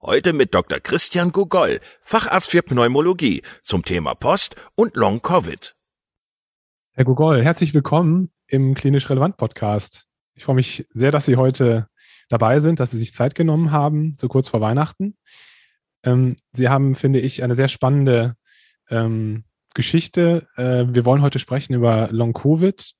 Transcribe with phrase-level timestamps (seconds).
[0.00, 0.78] Heute mit Dr.
[0.78, 5.74] Christian Gogol, Facharzt für Pneumologie, zum Thema Post und Long Covid.
[6.92, 10.06] Herr Gogol, herzlich willkommen im Klinisch Relevant Podcast.
[10.34, 11.88] Ich freue mich sehr, dass Sie heute
[12.28, 15.16] dabei sind, dass Sie sich Zeit genommen haben, so kurz vor Weihnachten.
[16.04, 18.36] Ähm, Sie haben, finde ich, eine sehr spannende
[18.90, 20.46] ähm, Geschichte.
[20.54, 22.78] Äh, wir wollen heute sprechen über Long Covid.
[22.78, 22.94] Das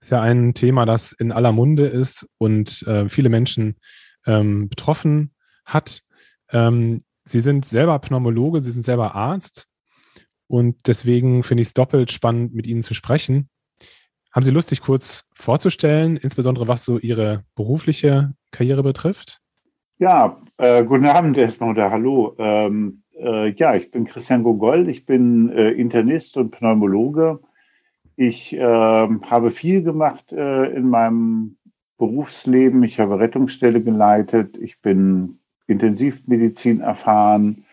[0.00, 3.76] ist ja ein Thema, das in aller Munde ist und äh, viele Menschen
[4.26, 6.02] ähm, betroffen hat.
[6.52, 9.68] Ähm, Sie sind selber Pneumologe, Sie sind selber Arzt
[10.48, 13.48] und deswegen finde ich es doppelt spannend, mit Ihnen zu sprechen.
[14.32, 19.40] Haben Sie Lust, sich kurz vorzustellen, insbesondere was so Ihre berufliche Karriere betrifft?
[19.98, 22.34] Ja, äh, guten Abend erstmal oder hallo.
[22.38, 27.40] Ähm, äh, ja, ich bin Christian Gogol, ich bin äh, Internist und Pneumologe.
[28.16, 31.56] Ich ähm, habe viel gemacht äh, in meinem
[31.98, 32.82] Berufsleben.
[32.82, 35.38] Ich habe Rettungsstelle geleitet, ich bin
[35.72, 37.64] Intensivmedizin erfahren,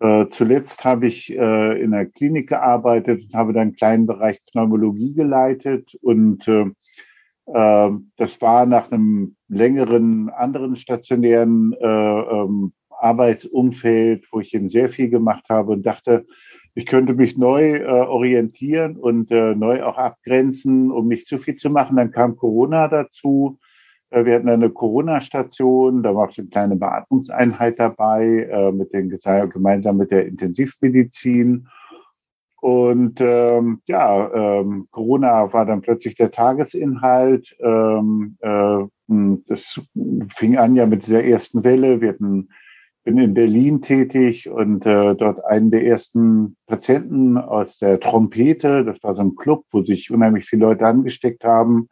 [0.00, 4.38] äh, zuletzt habe ich äh, in der Klinik gearbeitet und habe dann einen kleinen Bereich
[4.52, 5.96] Pneumologie geleitet.
[6.02, 6.66] Und äh,
[7.46, 14.88] äh das war nach einem längeren anderen stationären äh, ähm, Arbeitsumfeld, wo ich eben sehr
[14.88, 16.26] viel gemacht habe und dachte,
[16.74, 21.70] ich könnte mich neu äh, orientieren und neu auch abgrenzen, um nicht zu viel zu
[21.70, 21.96] machen.
[21.96, 23.58] Dann kam Corona dazu.
[24.10, 29.10] Äh, wir hatten eine Corona-Station, da war auch eine kleine Beatmungseinheit dabei, äh, mit den,
[29.50, 31.68] gemeinsam mit der Intensivmedizin.
[32.64, 37.54] Und ähm, ja, ähm, Corona war dann plötzlich der Tagesinhalt.
[37.60, 38.84] Ähm, äh,
[39.48, 39.82] das
[40.34, 42.00] fing an ja mit dieser ersten Welle.
[42.00, 42.48] Wir hatten,
[43.04, 49.02] bin in Berlin tätig und äh, dort einen der ersten Patienten aus der Trompete, das
[49.02, 51.90] war so ein Club, wo sich unheimlich viele Leute angesteckt haben,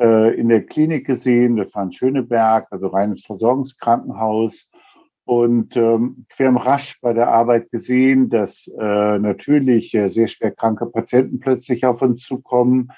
[0.00, 1.56] äh, in der Klinik gesehen.
[1.56, 4.70] Das war in Schöneberg, also reines Versorgungskrankenhaus.
[5.24, 10.86] Und ähm, haben rasch bei der Arbeit gesehen, dass äh, natürlich äh, sehr schwer kranke
[10.86, 12.90] Patienten plötzlich auf uns zukommen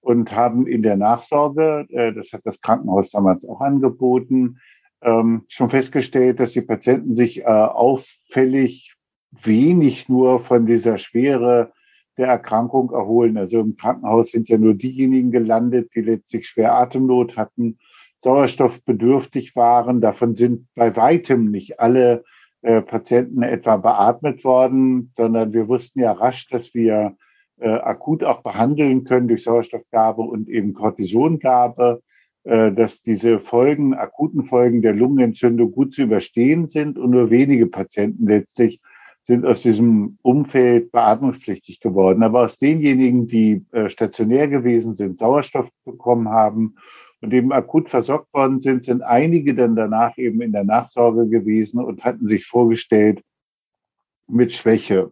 [0.00, 4.58] und haben in der Nachsorge, äh, das hat das Krankenhaus damals auch angeboten,
[5.02, 8.94] ähm, schon festgestellt, dass die Patienten sich äh, auffällig
[9.42, 11.72] wenig nur von dieser Schwere
[12.18, 13.36] der Erkrankung erholen.
[13.36, 17.78] Also im Krankenhaus sind ja nur diejenigen gelandet, die letztlich schwer Atemnot hatten,
[18.18, 20.00] sauerstoffbedürftig waren.
[20.00, 22.24] Davon sind bei weitem nicht alle
[22.62, 27.16] äh, Patienten etwa beatmet worden, sondern wir wussten ja rasch, dass wir
[27.58, 32.02] äh, akut auch behandeln können durch Sauerstoffgabe und eben Cortisongabe,
[32.44, 37.66] äh, dass diese Folgen, akuten Folgen der Lungenentzündung gut zu überstehen sind und nur wenige
[37.66, 38.80] Patienten letztlich
[39.26, 42.22] sind aus diesem Umfeld beatmungspflichtig geworden.
[42.22, 46.76] Aber aus denjenigen, die äh, stationär gewesen sind, Sauerstoff bekommen haben
[47.20, 51.80] und eben akut versorgt worden sind, sind einige dann danach eben in der Nachsorge gewesen
[51.80, 53.22] und hatten sich vorgestellt
[54.28, 55.10] mit Schwäche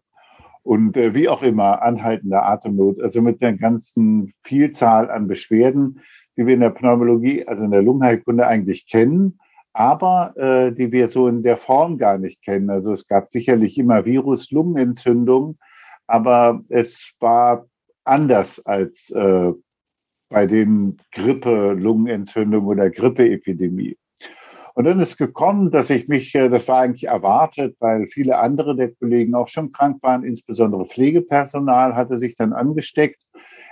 [0.63, 6.01] und äh, wie auch immer anhaltender Atemnot, also mit der ganzen Vielzahl an Beschwerden,
[6.37, 9.39] die wir in der Pneumologie, also in der Lungenheilkunde eigentlich kennen
[9.75, 12.71] aber äh, die wir so in der Form gar nicht kennen.
[12.71, 15.59] Also es gab sicherlich immer Virus-Lungenentzündung,
[16.07, 17.67] aber es war
[18.05, 19.53] anders als äh,
[20.31, 23.99] bei den Grippe-Lungenentzündungen oder Grippeepidemie.
[24.75, 28.77] Und dann ist gekommen, dass ich mich, äh, das war eigentlich erwartet, weil viele andere
[28.77, 33.21] der Kollegen auch schon krank waren, insbesondere Pflegepersonal hatte sich dann angesteckt,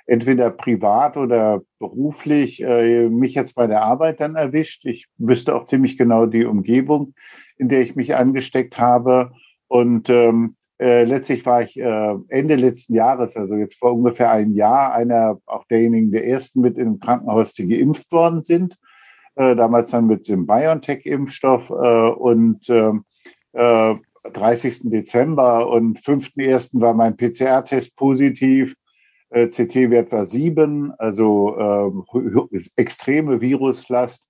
[0.06, 4.84] entweder privat oder beruflich, äh, mich jetzt bei der Arbeit dann erwischt.
[4.84, 7.14] Ich wüsste auch ziemlich genau die Umgebung,
[7.56, 9.32] in der ich mich angesteckt habe.
[9.68, 14.54] Und ähm, äh, letztlich war ich äh, Ende letzten Jahres, also jetzt vor ungefähr einem
[14.54, 18.76] Jahr, einer auch derjenigen der ersten mit im Krankenhaus, die geimpft worden sind
[19.34, 23.94] äh, damals dann mit dem BioNTech-Impfstoff äh, und äh,
[24.32, 24.80] 30.
[24.84, 26.80] Dezember und 5.1.
[26.80, 28.74] war mein PCR-Test positiv.
[29.32, 31.56] Äh, CT-Wert war 7, also
[32.12, 34.28] äh, extreme Viruslast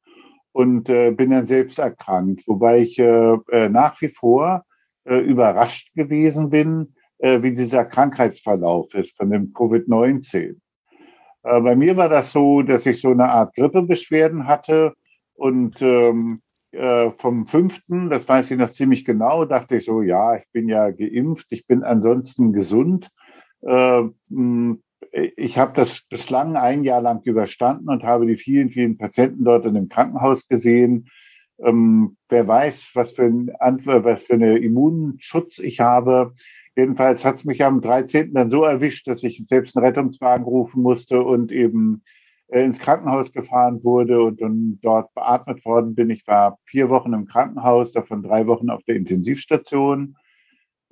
[0.53, 4.65] und äh, bin dann selbst erkrankt, wobei ich äh, äh nach wie vor
[5.05, 6.95] äh, überrascht gewesen bin,
[7.25, 10.57] wie dieser Krankheitsverlauf ist von dem Covid-19.
[11.43, 14.95] Äh, bei mir war das so, dass ich so eine Art Grippebeschwerden hatte
[15.35, 16.41] und ähm,
[16.73, 20.69] äh, vom fünften, das weiß ich noch ziemlich genau, dachte ich so, ja, ich bin
[20.69, 23.09] ja geimpft, ich bin ansonsten gesund.
[25.13, 29.67] Ich habe das bislang ein Jahr lang überstanden und habe die vielen, vielen Patienten dort
[29.67, 31.11] in dem Krankenhaus gesehen.
[31.63, 33.51] Ähm, wer weiß, was für, ein,
[33.85, 36.35] was für eine Immunschutz ich habe.
[36.77, 38.33] Jedenfalls hat es mich am 13.
[38.33, 42.03] dann so erwischt, dass ich selbst einen Rettungswagen rufen musste und eben
[42.49, 46.09] äh, ins Krankenhaus gefahren wurde und dann dort beatmet worden bin.
[46.09, 50.17] Ich war vier Wochen im Krankenhaus, davon drei Wochen auf der Intensivstation.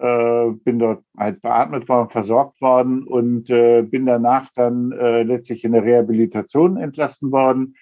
[0.00, 5.62] Äh, bin dort halt beatmet worden, versorgt worden und äh, bin danach dann äh, letztlich
[5.62, 7.76] in der Rehabilitation entlassen worden,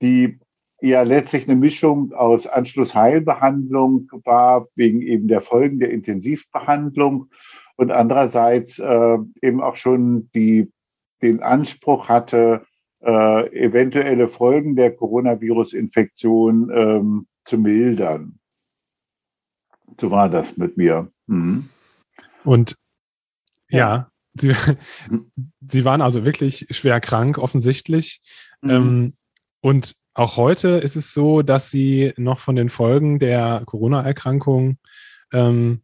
[0.00, 0.38] die
[0.80, 7.30] ja letztlich eine Mischung aus Anschlussheilbehandlung war, wegen eben der Folgen der Intensivbehandlung
[7.74, 10.70] und andererseits äh, eben auch schon die,
[11.20, 12.64] den Anspruch hatte,
[13.02, 18.38] äh, eventuelle Folgen der Coronavirus-Infektion ähm, zu mildern.
[20.00, 21.10] So war das mit mir.
[21.26, 21.68] Mhm.
[22.44, 22.76] Und
[23.68, 24.52] ja, ja Sie.
[25.68, 28.20] Sie waren also wirklich schwer krank, offensichtlich.
[28.60, 28.70] Mhm.
[28.70, 29.12] Ähm,
[29.60, 34.78] und auch heute ist es so, dass Sie noch von den Folgen der Corona-Erkrankung,
[35.32, 35.82] ähm,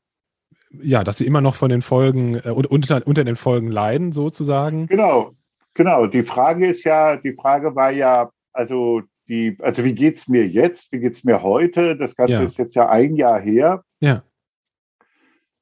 [0.81, 4.87] ja, dass Sie immer noch von den Folgen, äh, unter, unter den Folgen leiden, sozusagen.
[4.87, 5.33] Genau,
[5.75, 6.07] genau.
[6.07, 10.93] Die Frage ist ja, die Frage war ja, also die, also wie geht's mir jetzt?
[10.93, 11.97] Wie geht's mir heute?
[11.97, 12.43] Das Ganze ja.
[12.43, 13.85] ist jetzt ja ein Jahr her.
[14.01, 14.23] Ja.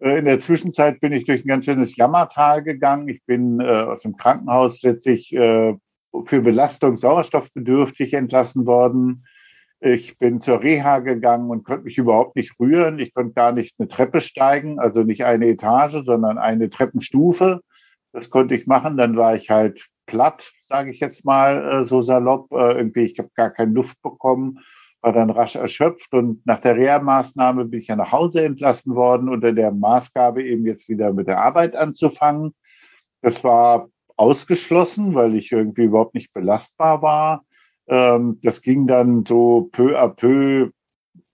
[0.01, 3.09] Äh, in der Zwischenzeit bin ich durch ein ganz schönes Jammertal gegangen.
[3.09, 5.75] Ich bin äh, aus dem Krankenhaus letztlich äh,
[6.25, 9.25] für Belastung sauerstoffbedürftig entlassen worden.
[9.83, 12.99] Ich bin zur Reha gegangen und konnte mich überhaupt nicht rühren.
[12.99, 17.61] Ich konnte gar nicht eine Treppe steigen, also nicht eine Etage, sondern eine Treppenstufe.
[18.13, 18.97] Das konnte ich machen.
[18.99, 22.51] Dann war ich halt platt, sage ich jetzt mal äh, so salopp.
[22.53, 24.59] Äh, irgendwie, ich habe gar keine Luft bekommen,
[25.03, 29.29] war dann rasch erschöpft und nach der Reha-Maßnahme bin ich ja nach Hause entlassen worden
[29.29, 32.55] unter der Maßgabe eben jetzt wieder mit der Arbeit anzufangen.
[33.23, 37.45] Das war ausgeschlossen, weil ich irgendwie überhaupt nicht belastbar war.
[37.89, 40.71] Ähm, das ging dann so peu à peu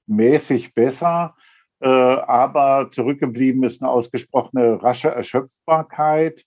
[0.07, 1.35] mäßig besser,
[1.81, 6.45] äh, aber zurückgeblieben ist eine ausgesprochene rasche Erschöpfbarkeit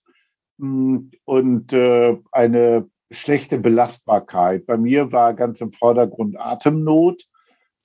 [0.57, 4.65] hm, und äh, eine schlechte Belastbarkeit.
[4.65, 7.23] Bei mir war ganz im Vordergrund Atemnot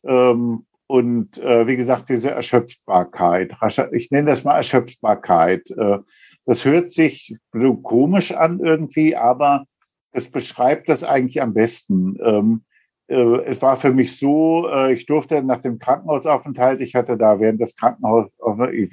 [0.05, 3.53] ähm, und äh, wie gesagt diese Erschöpfbarkeit.
[3.93, 5.71] Ich nenne das mal Erschöpfbarkeit.
[5.71, 5.99] Äh,
[6.47, 9.65] das hört sich so komisch an irgendwie, aber
[10.13, 12.19] es beschreibt das eigentlich am besten.
[12.23, 12.65] Ähm,
[13.09, 17.41] äh, es war für mich so, äh, ich durfte nach dem Krankenhausaufenthalt, ich hatte da
[17.41, 18.31] während des Krankenhaus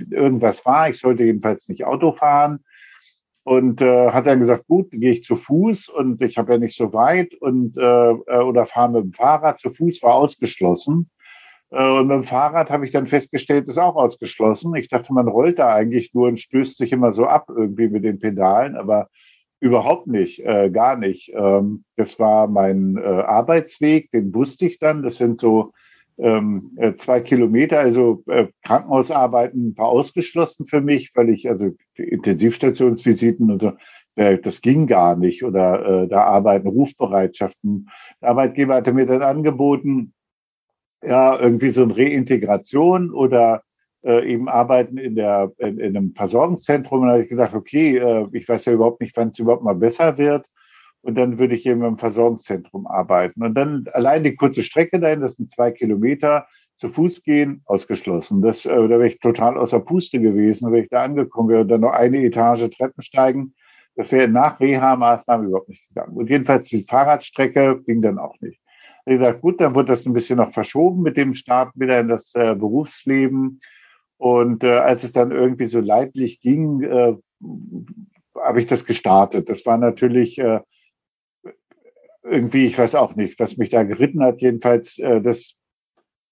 [0.10, 2.63] irgendwas war, ich sollte jedenfalls nicht Auto fahren
[3.43, 6.75] und äh, hat dann gesagt, gut, gehe ich zu Fuß und ich habe ja nicht
[6.77, 9.60] so weit und äh, äh oder fahre mit dem Fahrrad.
[9.60, 11.10] Zu Fuß war ausgeschlossen.
[11.71, 14.75] Äh, und mit dem Fahrrad habe ich dann festgestellt, ist auch ausgeschlossen.
[14.75, 18.03] Ich dachte, man rollt da eigentlich nur und stößt sich immer so ab irgendwie mit
[18.03, 19.10] den Pedalen, aber
[19.60, 21.31] überhaupt nicht, äh, gar nicht.
[21.36, 25.03] Ähm, das war mein äh, Arbeitsweg, den wusste ich dann.
[25.03, 25.71] Das sind so
[26.22, 33.50] ähm, äh, zwei Kilometer, also äh, Krankenhausarbeiten war ausgeschlossen für mich, weil ich, also Intensivstationsvisiten
[33.50, 33.74] und so,
[34.16, 35.44] äh, das ging gar nicht.
[35.44, 37.90] Oder äh, da arbeiten Rufbereitschaften.
[38.22, 40.13] Der Arbeitgeber hatte mir dann angeboten,
[41.04, 43.63] ja, irgendwie so eine Reintegration oder
[44.04, 47.01] äh, eben arbeiten in, der, in, in einem Versorgungszentrum.
[47.01, 49.63] Und da habe ich gesagt, okay, äh, ich weiß ja überhaupt nicht, wann es überhaupt
[49.63, 50.46] mal besser wird.
[51.01, 53.43] Und dann würde ich eben im Versorgungszentrum arbeiten.
[53.43, 58.41] Und dann allein die kurze Strecke dahin, das sind zwei Kilometer, zu Fuß gehen, ausgeschlossen.
[58.41, 61.67] Das, äh, da wäre ich total außer Puste gewesen, wenn ich da angekommen wäre und
[61.67, 63.53] dann noch eine Etage Treppen steigen.
[63.96, 66.17] Das wäre nach Reha-Maßnahmen überhaupt nicht gegangen.
[66.17, 68.60] Und jedenfalls die Fahrradstrecke ging dann auch nicht.
[69.05, 72.08] Wie gesagt, gut, dann wurde das ein bisschen noch verschoben mit dem Start wieder in
[72.08, 73.62] das äh, Berufsleben.
[74.17, 77.15] Und äh, als es dann irgendwie so leidlich ging, äh,
[78.36, 79.50] habe ich das gestartet.
[79.50, 80.62] Das war natürlich äh,
[82.24, 84.42] irgendwie, ich weiß auch nicht, was mich da geritten hat.
[84.42, 85.56] Jedenfalls, äh, das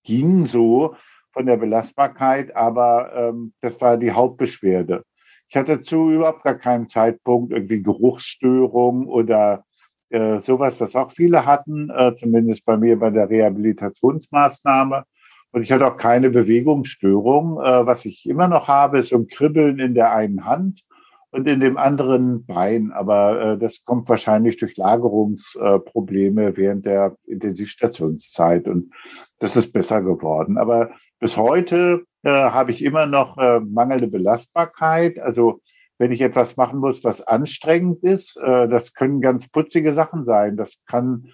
[0.03, 0.96] ging so
[1.31, 5.03] von der Belastbarkeit, aber ähm, das war die Hauptbeschwerde.
[5.48, 9.65] Ich hatte zu überhaupt gar keinem Zeitpunkt irgendwie Geruchsstörung oder
[10.10, 15.05] äh, sowas, was auch viele hatten, äh, zumindest bei mir bei der Rehabilitationsmaßnahme.
[15.51, 17.60] Und ich hatte auch keine Bewegungsstörung.
[17.60, 20.84] Äh, was ich immer noch habe, ist so ein Kribbeln in der einen Hand
[21.31, 22.91] und in dem anderen Bein.
[22.91, 28.67] Aber äh, das kommt wahrscheinlich durch Lagerungsprobleme während der Intensivstationszeit.
[28.67, 28.93] Und
[29.39, 30.57] das ist besser geworden.
[30.57, 35.19] Aber bis heute äh, habe ich immer noch äh, mangelnde Belastbarkeit.
[35.19, 35.62] Also
[35.98, 40.57] wenn ich etwas machen muss, was anstrengend ist, äh, das können ganz putzige Sachen sein.
[40.57, 41.33] Das kann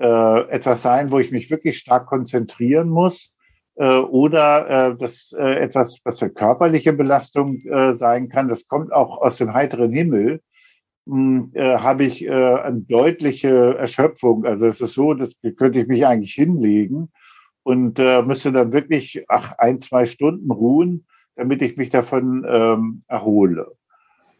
[0.00, 3.32] äh, etwas sein, wo ich mich wirklich stark konzentrieren muss.
[3.76, 8.92] Äh, oder äh, das äh, etwas, was eine körperliche Belastung äh, sein kann, das kommt
[8.92, 10.40] auch aus dem heiteren Himmel,
[11.06, 14.44] hm, äh, habe ich äh, eine deutliche Erschöpfung.
[14.44, 17.10] Also es ist so, das könnte ich mich eigentlich hinlegen
[17.62, 23.02] und äh, müsste dann wirklich ach, ein, zwei Stunden ruhen, damit ich mich davon ähm,
[23.08, 23.72] erhole.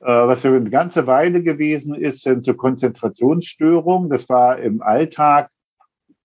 [0.01, 4.11] Äh, was eine ganze Weile gewesen ist, sind so Konzentrationsstörungen.
[4.11, 5.51] Das war im Alltag,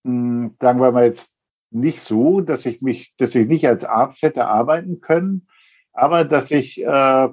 [0.03, 1.34] mh, hm, sagen wir mal jetzt
[1.75, 5.47] nicht so, dass ich mich, dass ich nicht als Arzt hätte arbeiten können,
[5.93, 7.29] aber dass ich äh,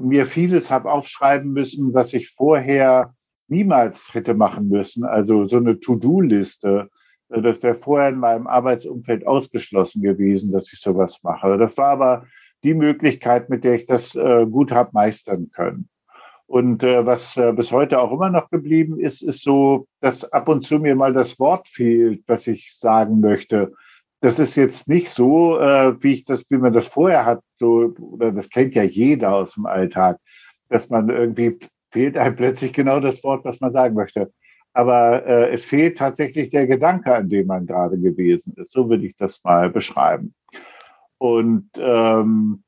[0.00, 3.14] mir vieles habe aufschreiben müssen, was ich vorher
[3.48, 5.04] niemals hätte machen müssen.
[5.04, 6.90] Also so eine To-Do-Liste.
[7.28, 11.56] Äh, das wäre vorher in meinem Arbeitsumfeld ausgeschlossen gewesen, dass ich sowas mache.
[11.58, 12.26] Das war aber
[12.64, 15.88] die Möglichkeit, mit der ich das äh, gut habe meistern können.
[16.48, 20.48] Und äh, was äh, bis heute auch immer noch geblieben ist, ist so, dass ab
[20.48, 23.74] und zu mir mal das Wort fehlt, was ich sagen möchte.
[24.22, 27.94] Das ist jetzt nicht so, äh, wie ich das, wie man das vorher hat, so,
[28.00, 30.18] oder das kennt ja jeder aus dem Alltag,
[30.70, 31.58] dass man irgendwie
[31.90, 34.32] fehlt einem plötzlich genau das Wort, was man sagen möchte.
[34.72, 38.72] Aber äh, es fehlt tatsächlich der Gedanke, an dem man gerade gewesen ist.
[38.72, 40.34] So würde ich das mal beschreiben.
[41.18, 42.62] Und ähm,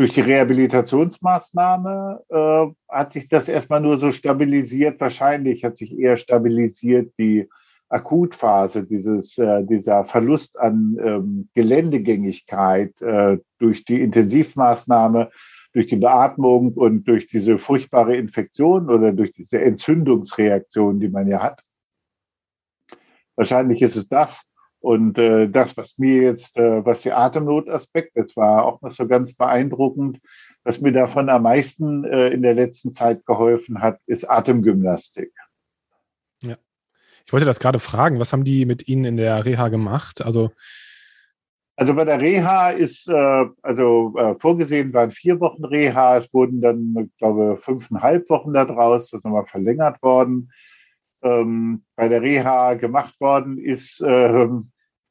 [0.00, 4.98] durch die Rehabilitationsmaßnahme äh, hat sich das erstmal nur so stabilisiert.
[4.98, 7.50] Wahrscheinlich hat sich eher stabilisiert die
[7.90, 15.30] Akutphase, dieses, äh, dieser Verlust an ähm, Geländegängigkeit äh, durch die Intensivmaßnahme,
[15.74, 21.42] durch die Beatmung und durch diese furchtbare Infektion oder durch diese Entzündungsreaktion, die man ja
[21.42, 21.62] hat.
[23.36, 24.49] Wahrscheinlich ist es das.
[24.80, 29.06] Und äh, das, was mir jetzt, äh, was der Atemnotaspekt, das war auch noch so
[29.06, 30.18] ganz beeindruckend,
[30.64, 35.32] was mir davon am meisten äh, in der letzten Zeit geholfen hat, ist Atemgymnastik.
[36.42, 36.56] Ja.
[37.26, 40.22] Ich wollte das gerade fragen, was haben die mit Ihnen in der Reha gemacht?
[40.22, 40.50] Also,
[41.76, 46.62] also bei der Reha ist, äh, also äh, vorgesehen waren vier Wochen Reha, es wurden
[46.62, 50.50] dann, ich glaube, fünfeinhalb Wochen daraus, das ist nochmal verlängert worden
[51.22, 54.02] ähm, bei der Reha gemacht worden ist.
[54.06, 54.70] Ähm,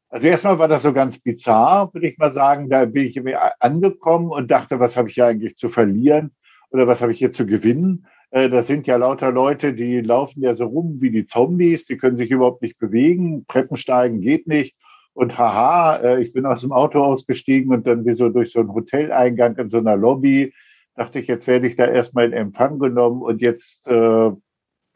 [0.10, 2.70] also erstmal war das so ganz bizarr, würde ich mal sagen.
[2.70, 3.22] Da bin ich
[3.60, 6.32] angekommen und dachte, was habe ich hier eigentlich zu verlieren
[6.72, 8.08] oder was habe ich hier zu gewinnen?
[8.32, 11.98] Äh, das sind ja lauter Leute, die laufen ja so rum wie die Zombies, die
[11.98, 14.76] können sich überhaupt nicht bewegen, Treppensteigen geht nicht.
[15.14, 18.60] Und haha, äh, ich bin aus dem Auto ausgestiegen und dann wie so durch so
[18.60, 20.54] einen Hoteleingang in so einer Lobby
[20.96, 24.32] dachte ich, jetzt werde ich da erstmal in Empfang genommen und jetzt äh,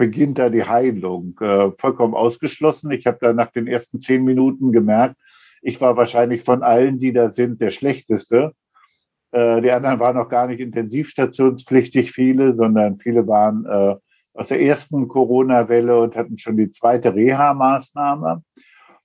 [0.04, 1.40] beginnt da die Heilung.
[1.40, 2.92] Äh, vollkommen ausgeschlossen.
[2.92, 5.16] Ich habe da nach den ersten zehn Minuten gemerkt,
[5.62, 8.52] ich war wahrscheinlich von allen, die da sind, der schlechteste.
[9.32, 13.96] Äh, die anderen waren noch gar nicht intensivstationspflichtig, viele, sondern viele waren äh,
[14.34, 18.44] aus der ersten Corona-Welle und hatten schon die zweite Reha-Maßnahme.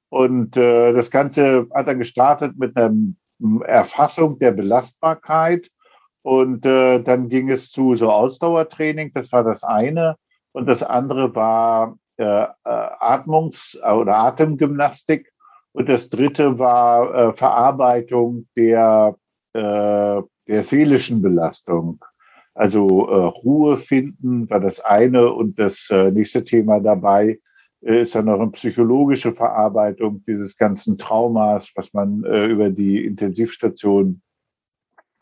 [0.09, 2.93] Und äh, das Ganze hat dann gestartet mit einer
[3.67, 5.71] Erfassung der Belastbarkeit.
[6.23, 10.17] Und äh, dann ging es zu so Ausdauertraining, das war das eine
[10.59, 15.33] und das andere war äh, äh, Atmungs- oder Atemgymnastik
[15.71, 19.15] und das dritte war äh, Verarbeitung der,
[19.53, 19.61] äh,
[20.49, 22.05] der seelischen Belastung.
[22.55, 27.39] Also äh, Ruhe finden war das eine und das äh, nächste Thema dabei
[27.81, 34.21] ist dann noch eine psychologische Verarbeitung dieses ganzen Traumas, was man über die Intensivstation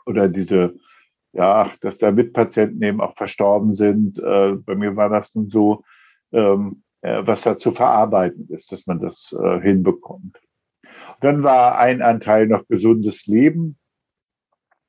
[0.07, 0.75] oder diese
[1.37, 4.19] ja, dass da Mitpatienten eben auch verstorben sind.
[4.19, 5.85] Äh, bei mir war das nun so,
[6.33, 10.40] ähm, äh, was da zu verarbeiten ist, dass man das äh, hinbekommt.
[10.83, 13.78] Und dann war ein Anteil noch gesundes Leben.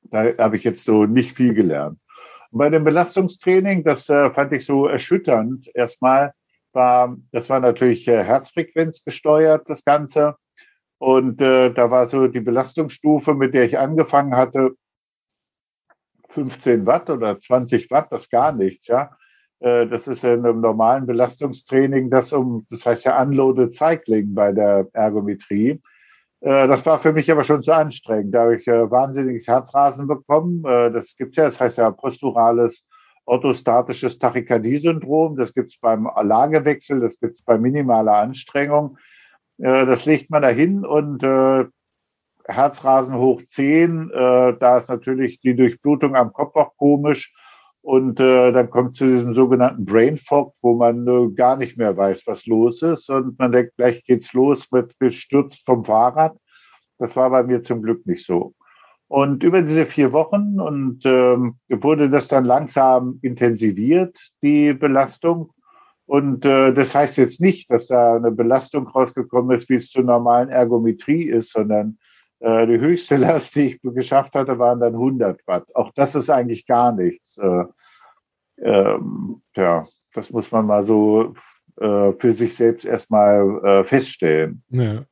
[0.04, 1.98] Da habe ich jetzt so nicht viel gelernt.
[2.50, 6.32] Und bei dem Belastungstraining, das äh, fand ich so erschütternd erstmal,
[6.72, 10.36] war, das war natürlich äh, Herzfrequenz gesteuert, das Ganze.
[10.96, 14.72] Und äh, da war so die Belastungsstufe, mit der ich angefangen hatte,
[16.28, 19.10] 15 Watt oder 20 Watt, das gar nichts, ja.
[19.60, 24.52] Äh, das ist in einem normalen Belastungstraining, das um, das heißt ja Unloaded Cycling bei
[24.52, 25.80] der Ergometrie.
[26.40, 28.34] Äh, das war für mich aber schon zu anstrengend.
[28.34, 30.62] Da habe ich äh, wahnsinniges Herzrasen bekommen.
[30.62, 32.84] Das gibt ja, das heißt ja posturales
[33.24, 35.36] orthostatisches Tachykardie-Syndrom.
[35.36, 38.96] Das gibt es beim Lagewechsel, das gibt es bei minimaler Anstrengung.
[39.58, 41.20] Das legt man dahin und
[42.48, 47.32] Herzrasen hoch 10, da ist natürlich die Durchblutung am Kopf auch komisch.
[47.82, 51.96] Und äh, dann kommt zu diesem sogenannten Brain Fog, wo man äh, gar nicht mehr
[51.96, 53.08] weiß, was los ist.
[53.08, 56.36] Und man denkt, gleich geht's los mit gestürzt vom Fahrrad.
[56.98, 58.54] Das war bei mir zum Glück nicht so.
[59.06, 65.52] Und über diese vier Wochen und ähm, wurde das dann langsam intensiviert, die Belastung.
[66.04, 70.04] Und äh, das heißt jetzt nicht, dass da eine Belastung rausgekommen ist, wie es zur
[70.04, 72.07] normalen Ergometrie ist, sondern äh,
[72.40, 75.64] die höchste Last, die ich geschafft hatte, waren dann 100 Watt.
[75.74, 77.36] Auch das ist eigentlich gar nichts.
[77.38, 77.64] Äh,
[78.62, 81.34] ähm, ja, das muss man mal so
[81.80, 84.62] äh, für sich selbst erstmal äh, feststellen.
[84.70, 85.04] Ja.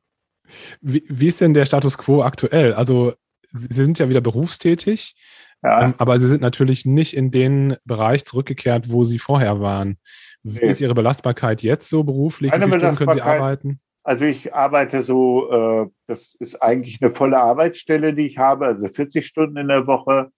[0.81, 2.73] Wie, wie ist denn der Status quo aktuell?
[2.73, 3.13] Also
[3.53, 5.15] Sie sind ja wieder berufstätig,
[5.63, 5.83] ja.
[5.83, 9.97] ähm, aber Sie sind natürlich nicht in den Bereich zurückgekehrt, wo Sie vorher waren.
[10.43, 10.71] Wie nee.
[10.71, 12.51] ist Ihre Belastbarkeit jetzt so beruflich?
[12.51, 13.79] Wie viele Stunden können Sie arbeiten?
[14.07, 18.87] Also ich arbeite so, äh, das ist eigentlich eine volle Arbeitsstelle, die ich habe, also
[18.87, 20.31] 40 Stunden in der Woche.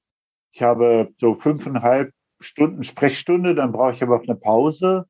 [0.51, 5.05] Ich habe so fünfeinhalb Stunden Sprechstunde, dann brauche ich aber auch eine Pause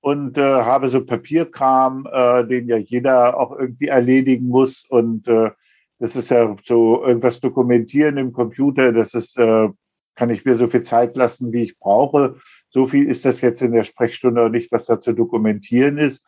[0.00, 4.84] und äh, habe so Papierkram, äh, den ja jeder auch irgendwie erledigen muss.
[4.90, 5.52] Und äh,
[6.00, 9.68] das ist ja so irgendwas dokumentieren im Computer, das ist, äh,
[10.16, 12.40] kann ich mir so viel Zeit lassen, wie ich brauche.
[12.70, 16.24] So viel ist das jetzt in der Sprechstunde auch nicht, was da zu dokumentieren ist.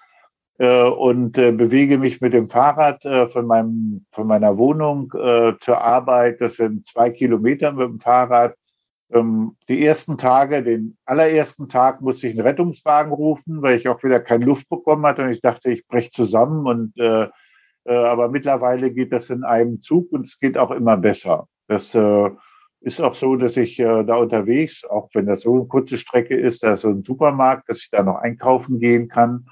[0.58, 5.10] Äh, und äh, bewege mich mit dem Fahrrad äh, von, meinem, von meiner Wohnung
[5.60, 6.40] zur Arbeit.
[6.40, 8.54] Das sind zwei Kilometer mit dem Fahrrad
[9.12, 14.02] ähm, die ersten Tage, den allerersten Tag musste ich einen Rettungswagen rufen, weil ich auch
[14.02, 17.28] wieder keine Luft bekommen hatte und ich dachte, ich breche zusammen und äh,
[17.84, 21.48] aber mittlerweile geht das in einem Zug und es geht auch immer besser.
[21.66, 22.30] Das äh,
[22.80, 26.36] ist auch so, dass ich äh, da unterwegs, auch wenn das so eine kurze Strecke
[26.36, 29.46] ist, da ist so ein Supermarkt, dass ich da noch einkaufen gehen kann.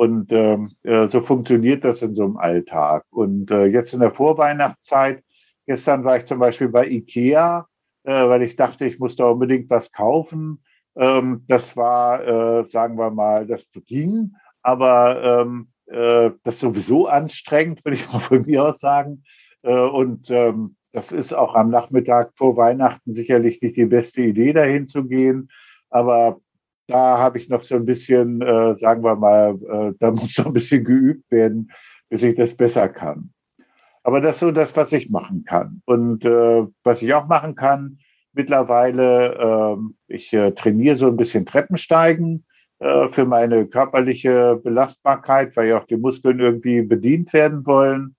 [0.00, 3.04] Und ähm, äh, so funktioniert das in so einem Alltag.
[3.10, 5.22] Und äh, jetzt in der Vorweihnachtszeit,
[5.66, 7.66] gestern war ich zum Beispiel bei Ikea
[8.04, 10.64] äh, weil ich dachte, ich muss da unbedingt was kaufen.
[10.96, 17.06] Ähm, das war, äh, sagen wir mal, das ging, aber ähm, äh, das ist sowieso
[17.06, 19.24] anstrengend, würde ich mal von mir aus sagen.
[19.62, 24.52] Äh, und ähm, das ist auch am Nachmittag vor Weihnachten sicherlich nicht die beste Idee,
[24.52, 25.50] dahin zu gehen.
[25.90, 26.40] Aber
[26.90, 30.46] da habe ich noch so ein bisschen, äh, sagen wir mal, äh, da muss noch
[30.46, 31.70] ein bisschen geübt werden,
[32.08, 33.30] bis ich das besser kann.
[34.02, 35.82] Aber das ist so das, was ich machen kann.
[35.84, 37.98] Und äh, was ich auch machen kann,
[38.32, 39.76] mittlerweile,
[40.08, 42.44] äh, ich äh, trainiere so ein bisschen Treppensteigen
[42.78, 48.16] äh, für meine körperliche Belastbarkeit, weil ja auch die Muskeln irgendwie bedient werden wollen.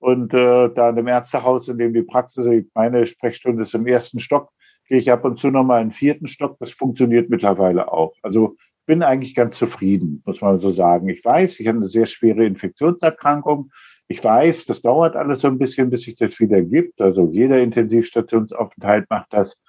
[0.00, 4.20] Und äh, da in dem Ärztehaus, in dem die Praxis, meine Sprechstunde ist im ersten
[4.20, 4.50] Stock,
[4.88, 6.56] gehe ich ab und zu nochmal in den vierten Stock.
[6.60, 8.14] Das funktioniert mittlerweile auch.
[8.22, 11.08] Also bin eigentlich ganz zufrieden, muss man so sagen.
[11.10, 13.70] Ich weiß, ich habe eine sehr schwere Infektionserkrankung.
[14.08, 17.02] Ich weiß, das dauert alles so ein bisschen, bis sich das wieder gibt.
[17.02, 19.60] Also jeder Intensivstationsaufenthalt macht das.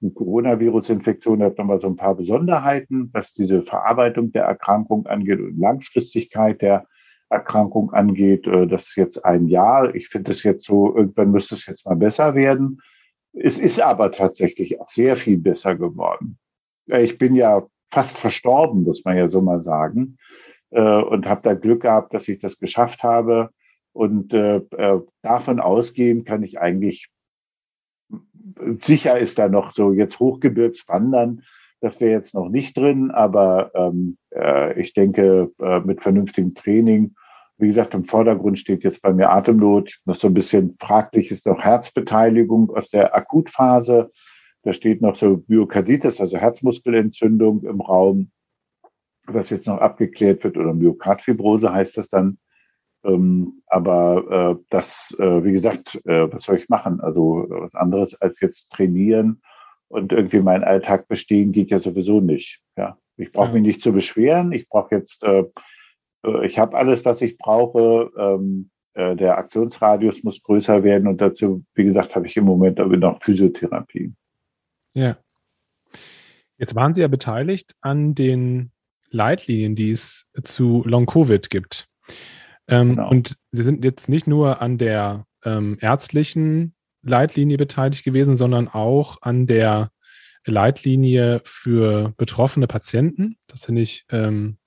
[0.00, 5.58] Eine Coronavirus-Infektion hat nochmal so ein paar Besonderheiten, was diese Verarbeitung der Erkrankung angeht und
[5.58, 6.86] Langfristigkeit der
[7.28, 8.46] Erkrankung angeht.
[8.46, 9.94] Äh, das ist jetzt ein Jahr.
[9.94, 12.80] Ich finde es jetzt so, irgendwann müsste es jetzt mal besser werden.
[13.32, 16.38] Es ist aber tatsächlich auch sehr viel besser geworden.
[16.86, 20.18] Ich bin ja fast verstorben, muss man ja so mal sagen,
[20.70, 23.50] äh, und habe da Glück gehabt, dass ich das geschafft habe,
[23.92, 27.10] und äh, äh, davon ausgehen kann ich eigentlich,
[28.78, 31.42] sicher ist da noch so jetzt Hochgebirgswandern,
[31.80, 35.50] das wäre jetzt noch nicht drin, aber ähm, äh, ich denke,
[35.84, 37.14] mit vernünftigem Training,
[37.58, 41.46] wie gesagt, im Vordergrund steht jetzt bei mir Atemnot, noch so ein bisschen fraglich ist
[41.46, 44.10] noch Herzbeteiligung aus der Akutphase.
[44.62, 48.30] Da steht noch so Myokarditis, also Herzmuskelentzündung im Raum,
[49.26, 52.38] was jetzt noch abgeklärt wird, oder Myokardfibrose heißt das dann.
[53.04, 57.00] Ähm, aber äh, das, äh, wie gesagt, äh, was soll ich machen?
[57.00, 59.42] Also was anderes als jetzt trainieren
[59.88, 62.60] und irgendwie meinen Alltag bestehen geht ja sowieso nicht.
[62.76, 64.52] Ja, ich brauche mich nicht zu beschweren.
[64.52, 65.50] Ich brauche jetzt, äh, äh
[66.44, 68.10] ich habe alles, was ich brauche.
[68.16, 72.78] Ähm, äh, der Aktionsradius muss größer werden und dazu, wie gesagt, habe ich im Moment
[72.78, 74.12] aber noch Physiotherapie.
[74.94, 75.16] Ja.
[76.58, 78.70] Jetzt waren Sie ja beteiligt an den
[79.10, 81.88] Leitlinien, die es zu Long-Covid gibt.
[82.68, 83.10] Ähm, genau.
[83.10, 89.18] Und Sie sind jetzt nicht nur an der ähm, ärztlichen Leitlinie beteiligt gewesen, sondern auch
[89.22, 89.90] an der
[90.44, 93.36] Leitlinie für betroffene Patienten.
[93.48, 94.58] Das finde ich ähm,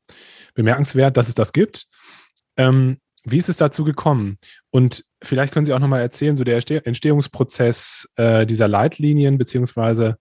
[0.55, 1.87] bemerkenswert, dass es das gibt.
[2.57, 4.37] Ähm, wie ist es dazu gekommen?
[4.71, 10.17] Und vielleicht können Sie auch nochmal erzählen, so der Entstehungsprozess äh, dieser Leitlinien, beziehungsweise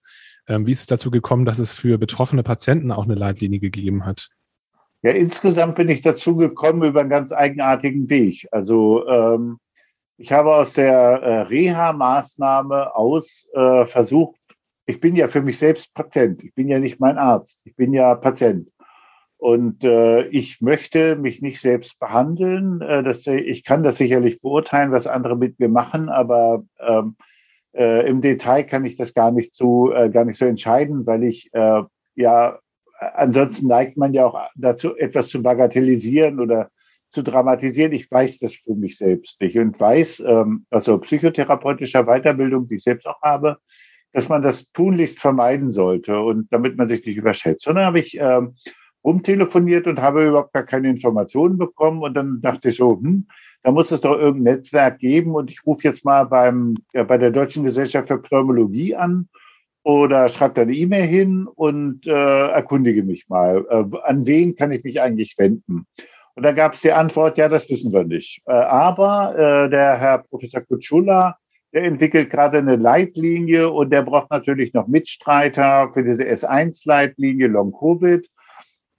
[0.47, 4.05] ähm, wie ist es dazu gekommen, dass es für betroffene Patienten auch eine Leitlinie gegeben
[4.05, 4.29] hat?
[5.03, 8.49] Ja, insgesamt bin ich dazu gekommen über einen ganz eigenartigen Weg.
[8.51, 9.59] Also ähm,
[10.16, 14.37] ich habe aus der äh, Reha-Maßnahme aus äh, versucht,
[14.87, 17.92] ich bin ja für mich selbst Patient, ich bin ja nicht mein Arzt, ich bin
[17.92, 18.68] ja Patient.
[19.44, 22.80] Und äh, ich möchte mich nicht selbst behandeln.
[22.80, 27.16] Äh, das, ich kann das sicherlich beurteilen, was andere mit mir machen, aber ähm,
[27.74, 31.24] äh, im Detail kann ich das gar nicht so, äh, gar nicht so entscheiden, weil
[31.24, 31.83] ich äh,
[32.14, 32.59] ja
[32.98, 36.70] ansonsten neigt man ja auch dazu, etwas zu bagatellisieren oder
[37.11, 37.92] zu dramatisieren.
[37.92, 42.83] Ich weiß das für mich selbst nicht und weiß, ähm, also psychotherapeutischer Weiterbildung, die ich
[42.83, 43.59] selbst auch habe,
[44.12, 47.68] dass man das tunlichst vermeiden sollte und damit man sich nicht überschätzt.
[47.68, 48.54] Und dann habe ich ähm,
[49.05, 53.27] rumtelefoniert und habe überhaupt gar keine Informationen bekommen und dann dachte ich so, hm,
[53.62, 57.19] da muss es doch irgendein Netzwerk geben und ich rufe jetzt mal beim, ja, bei
[57.19, 59.29] der Deutschen Gesellschaft für Pneumologie an
[59.83, 64.73] oder schreibe da eine E-Mail hin und äh, erkundige mich mal, äh, an wen kann
[64.73, 65.87] ich mich eigentlich wenden?
[66.35, 68.43] Und da gab es die Antwort, ja, das wissen wir nicht.
[68.47, 71.37] Äh, aber äh, der Herr Professor Kutschula,
[71.73, 77.73] der entwickelt gerade eine Leitlinie und der braucht natürlich noch Mitstreiter für diese S1-Leitlinie Long
[77.73, 78.29] Covid.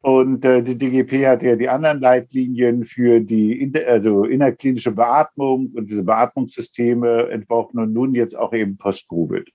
[0.05, 5.89] Und äh, die DGP hat ja die anderen Leitlinien für die also innerklinische Beatmung und
[5.89, 9.49] diese Beatmungssysteme entworfen und nun jetzt auch eben Post-Covid.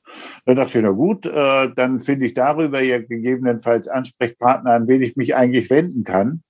[0.47, 5.03] Da dachte ich, na gut, äh, dann finde ich darüber ja gegebenenfalls Ansprechpartner, an wen
[5.03, 6.43] ich mich eigentlich wenden kann.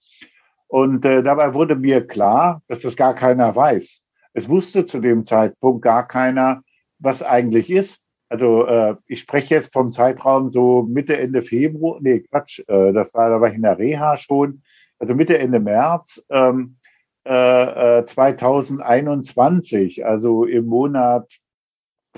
[0.67, 4.03] Und äh, dabei wurde mir klar, dass das gar keiner weiß.
[4.33, 6.63] Es wusste zu dem Zeitpunkt gar keiner,
[7.01, 8.01] was eigentlich ist.
[8.31, 13.13] Also äh, ich spreche jetzt vom Zeitraum so Mitte, Ende Februar, nee, Quatsch, äh, das
[13.13, 14.63] war, da war ich in der Reha schon,
[15.01, 16.77] also Mitte, Ende März ähm,
[17.25, 21.41] äh, 2021, äh, also im Monat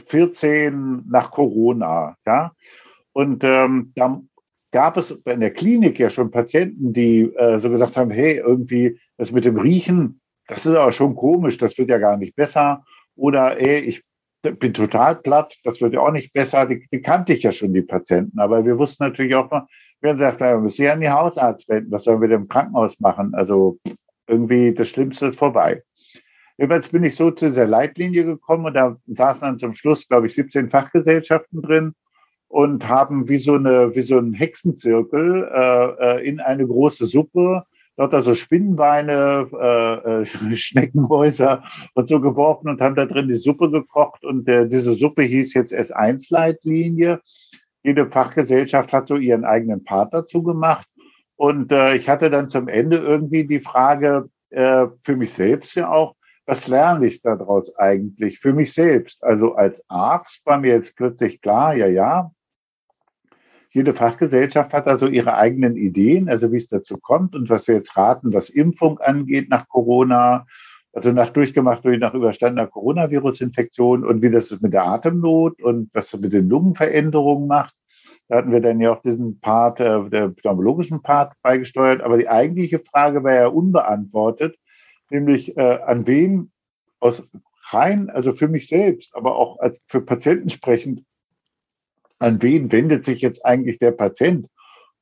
[0.07, 2.53] 14 nach Corona, ja.
[3.15, 4.21] Und ähm, da
[4.71, 9.01] gab es in der Klinik ja schon Patienten, die äh, so gesagt haben, hey, irgendwie
[9.17, 12.85] das mit dem Riechen, das ist aber schon komisch, das wird ja gar nicht besser.
[13.17, 14.03] Oder ey, ich
[14.43, 16.67] bin total platt, das wird ja auch nicht besser.
[16.67, 18.39] Die, die kannte ich ja schon, die Patienten.
[18.39, 19.67] Aber wir wussten natürlich auch noch,
[20.01, 22.49] wir haben gesagt, wir müssen ja an die Hausarzt wenden, was sollen wir denn im
[22.49, 23.35] Krankenhaus machen?
[23.35, 23.79] Also
[24.27, 25.83] irgendwie das Schlimmste ist vorbei.
[26.59, 30.27] Jedenfalls bin ich so zu dieser Leitlinie gekommen und da saßen dann zum Schluss, glaube
[30.27, 31.95] ich, 17 Fachgesellschaften drin
[32.49, 37.65] und haben wie so eine wie so ein Hexenzirkel äh, äh in eine große Suppe
[37.97, 40.27] dort also Spinnenbeine, äh, äh,
[40.57, 45.23] Schneckenhäuser und so geworfen und haben da drin die Suppe gekocht und äh, diese Suppe
[45.23, 47.21] hieß jetzt S1-Leitlinie.
[47.83, 50.87] Jede Fachgesellschaft hat so ihren eigenen Part dazu gemacht
[51.37, 55.91] und äh, ich hatte dann zum Ende irgendwie die Frage äh, für mich selbst ja
[55.91, 56.15] auch,
[56.47, 59.23] was lerne ich daraus eigentlich für mich selbst?
[59.25, 62.31] Also als Arzt war mir jetzt plötzlich klar, ja, ja,
[63.73, 67.75] jede Fachgesellschaft hat also ihre eigenen Ideen, also wie es dazu kommt und was wir
[67.75, 70.47] jetzt raten, was Impfung angeht nach Corona,
[70.93, 75.89] also nach durchgemacht durch nach überstandener Coronavirus-Infektion und wie das ist mit der Atemnot und
[75.95, 77.75] was mit den Lungenveränderungen macht.
[78.29, 82.03] Da hatten wir dann ja auch diesen Part, äh, der pneumologischen Part beigesteuert.
[82.03, 84.57] Aber die eigentliche Frage war ja unbeantwortet,
[85.11, 86.53] nämlich äh, an wen
[87.01, 87.27] aus
[87.71, 91.05] rein, also für mich selbst, aber auch für Patienten sprechend,
[92.23, 94.47] an wen wendet sich jetzt eigentlich der Patient?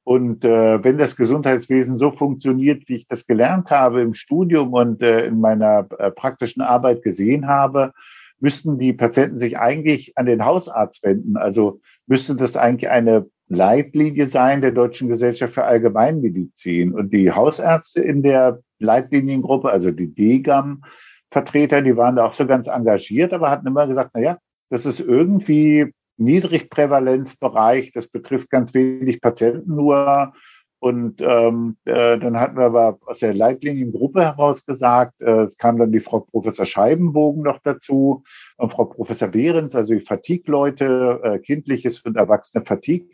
[0.02, 5.02] Und äh, wenn das Gesundheitswesen so funktioniert, wie ich das gelernt habe im Studium und
[5.02, 7.92] äh, in meiner äh, praktischen Arbeit gesehen habe,
[8.40, 11.36] müssten die Patienten sich eigentlich an den Hausarzt wenden.
[11.36, 16.94] Also müsste das eigentlich eine Leitlinie sein der Deutschen Gesellschaft für Allgemeinmedizin.
[16.94, 22.68] Und die Hausärzte in der Leitliniengruppe, also die DGAM-Vertreter, die waren da auch so ganz
[22.68, 24.38] engagiert, aber hatten immer gesagt, na ja,
[24.70, 27.92] das ist irgendwie Niedrigprävalenzbereich.
[27.92, 30.32] Das betrifft ganz wenig Patienten nur.
[30.78, 35.78] Und ähm, äh, dann hatten wir aber aus der Leitliniengruppe heraus gesagt, äh, es kam
[35.78, 38.24] dann die Frau Professor Scheibenbogen noch dazu
[38.56, 43.10] und Frau Professor Behrens, also die Fatigue-Leute, äh, kindliches und erwachsene Fatigue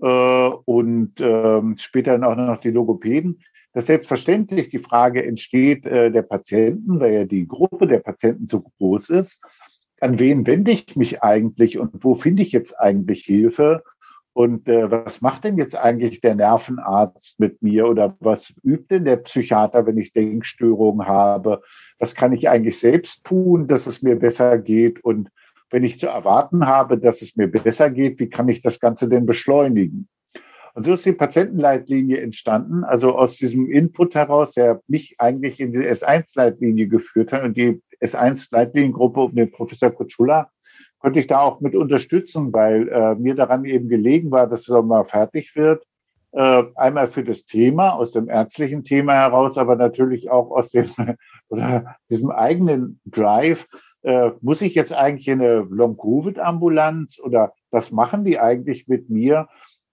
[0.00, 3.40] äh, und äh, später dann auch noch die Logopäden,
[3.74, 8.64] dass selbstverständlich die Frage entsteht äh, der Patienten, weil ja die Gruppe der Patienten so
[8.78, 9.42] groß ist,
[10.04, 13.82] an wen wende ich mich eigentlich und wo finde ich jetzt eigentlich Hilfe?
[14.34, 19.06] Und äh, was macht denn jetzt eigentlich der Nervenarzt mit mir oder was übt denn
[19.06, 21.62] der Psychiater, wenn ich Denkstörungen habe?
[21.98, 25.02] Was kann ich eigentlich selbst tun, dass es mir besser geht?
[25.02, 25.30] Und
[25.70, 29.08] wenn ich zu erwarten habe, dass es mir besser geht, wie kann ich das Ganze
[29.08, 30.08] denn beschleunigen?
[30.74, 35.72] Und so ist die Patientenleitlinie entstanden, also aus diesem Input heraus, der mich eigentlich in
[35.72, 40.50] die S1-Leitlinie geführt hat und die S1-Leitliniengruppe um den Professor Kutschula
[40.98, 44.70] konnte ich da auch mit unterstützen, weil äh, mir daran eben gelegen war, dass es
[44.70, 45.84] auch mal fertig wird.
[46.32, 50.88] Äh, einmal für das Thema, aus dem ärztlichen Thema heraus, aber natürlich auch aus dem
[51.48, 53.66] oder diesem eigenen Drive.
[54.02, 59.48] Äh, muss ich jetzt eigentlich in eine Long-Covid-Ambulanz oder was machen die eigentlich mit mir?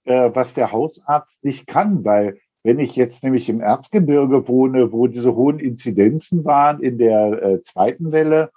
[0.06, 5.08] äh, was der Hausarzt nicht kann, weil wenn ich jetzt nämlich im Erzgebirge wohne, wo
[5.08, 8.52] diese hohen Inzidenzen waren in der äh, zweiten Welle,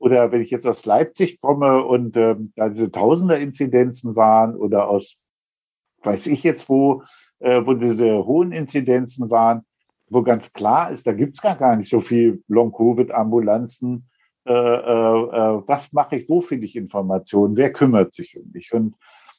[0.00, 5.16] oder wenn ich jetzt aus Leipzig komme und ähm, da diese Tausender-Inzidenzen waren oder aus,
[6.02, 7.02] weiß ich jetzt wo,
[7.38, 9.62] äh, wo diese hohen Inzidenzen waren,
[10.08, 14.08] wo ganz klar ist, da gibt's gar, gar nicht so viel Long-Covid-Ambulanzen.
[14.46, 18.72] Äh, äh, äh, was mache ich, wo finde ich Informationen, wer kümmert sich um mich?
[18.72, 18.94] Und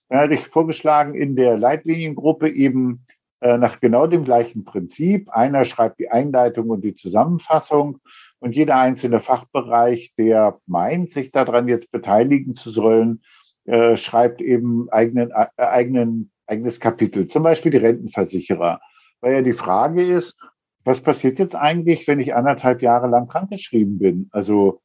[0.10, 3.11] dann hatte ich vorgeschlagen, in der Leitliniengruppe eben äh,
[3.42, 5.30] nach genau dem gleichen Prinzip.
[5.30, 8.00] Einer schreibt die Einleitung und die Zusammenfassung
[8.40, 13.24] und jeder einzelne Fachbereich, der meint, sich daran jetzt beteiligen zu sollen,
[13.66, 18.80] äh, schreibt eben eigenen, äh, eigenen, eigenes Kapitel, zum Beispiel die Rentenversicherer.
[19.22, 20.36] Weil ja die Frage ist,
[20.84, 24.30] was passiert jetzt eigentlich, wenn ich anderthalb Jahre lang krankgeschrieben bin?
[24.32, 24.82] Also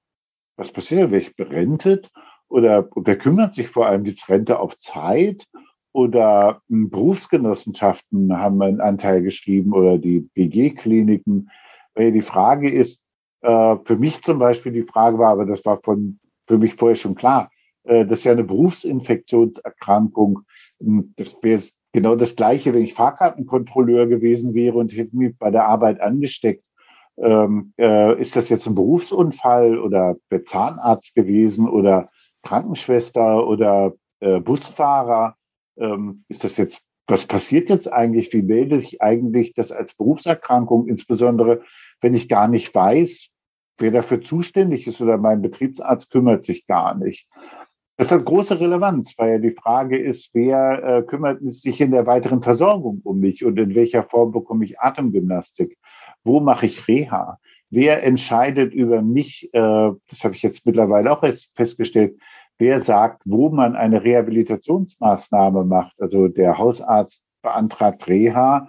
[0.56, 2.10] was passiert, werde ich berentet?
[2.48, 5.46] oder wer kümmert sich vor allem die Rente auf Zeit?
[5.96, 11.48] Oder hm, Berufsgenossenschaften haben einen Anteil geschrieben oder die BG-Kliniken.
[11.96, 13.00] Die Frage ist,
[13.40, 16.96] äh, für mich zum Beispiel die Frage war, aber das war von, für mich vorher
[16.96, 17.50] schon klar,
[17.84, 20.40] äh, das ist ja eine Berufsinfektionserkrankung.
[20.80, 25.50] Hm, das wäre genau das Gleiche, wenn ich Fahrkartenkontrolleur gewesen wäre und hätte mich bei
[25.50, 26.62] der Arbeit angesteckt.
[27.16, 32.10] Ähm, äh, ist das jetzt ein Berufsunfall oder Zahnarzt gewesen oder
[32.42, 35.36] Krankenschwester oder äh, Busfahrer,
[35.78, 38.32] ähm, ist das jetzt, was passiert jetzt eigentlich?
[38.32, 41.62] Wie melde ich eigentlich das als Berufserkrankung, insbesondere
[42.00, 43.28] wenn ich gar nicht weiß,
[43.78, 47.28] wer dafür zuständig ist oder mein Betriebsarzt kümmert sich gar nicht.
[47.98, 52.06] Das hat große Relevanz, weil ja die Frage ist, wer äh, kümmert sich in der
[52.06, 55.78] weiteren Versorgung um mich und in welcher Form bekomme ich Atemgymnastik?
[56.22, 57.38] Wo mache ich Reha?
[57.70, 59.48] Wer entscheidet über mich?
[59.54, 62.18] Äh, das habe ich jetzt mittlerweile auch erst festgestellt
[62.58, 66.00] wer sagt, wo man eine Rehabilitationsmaßnahme macht.
[66.00, 68.68] Also der Hausarzt beantragt Reha.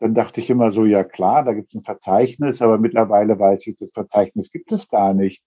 [0.00, 3.66] Dann dachte ich immer so, ja klar, da gibt es ein Verzeichnis, aber mittlerweile weiß
[3.66, 5.42] ich, das Verzeichnis gibt es gar nicht,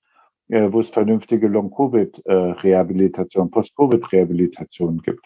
[0.50, 5.26] äh, wo es vernünftige Long-Covid-Rehabilitation, Post-Covid-Rehabilitation gibt.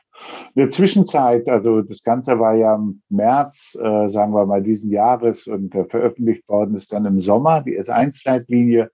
[0.54, 4.92] In der Zwischenzeit, also das Ganze war ja im März, äh, sagen wir mal, diesen
[4.92, 8.92] Jahres und äh, veröffentlicht worden ist dann im Sommer die S1-Leitlinie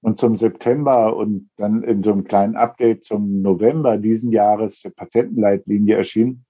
[0.00, 4.90] und zum September und dann in so einem kleinen Update zum November diesen Jahres der
[4.90, 6.44] Patientenleitlinie erschienen.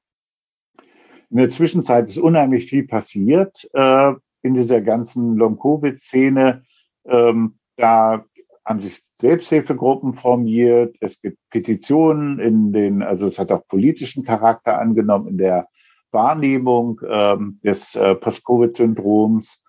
[1.30, 6.62] In der Zwischenzeit ist unheimlich viel passiert äh, in dieser ganzen Long-Covid-Szene.
[7.06, 8.24] Ähm, da
[8.64, 10.96] haben sich Selbsthilfegruppen formiert.
[11.00, 15.68] Es gibt Petitionen in den, also es hat auch politischen Charakter angenommen in der
[16.10, 19.62] Wahrnehmung ähm, des äh, Post-Covid-Syndroms.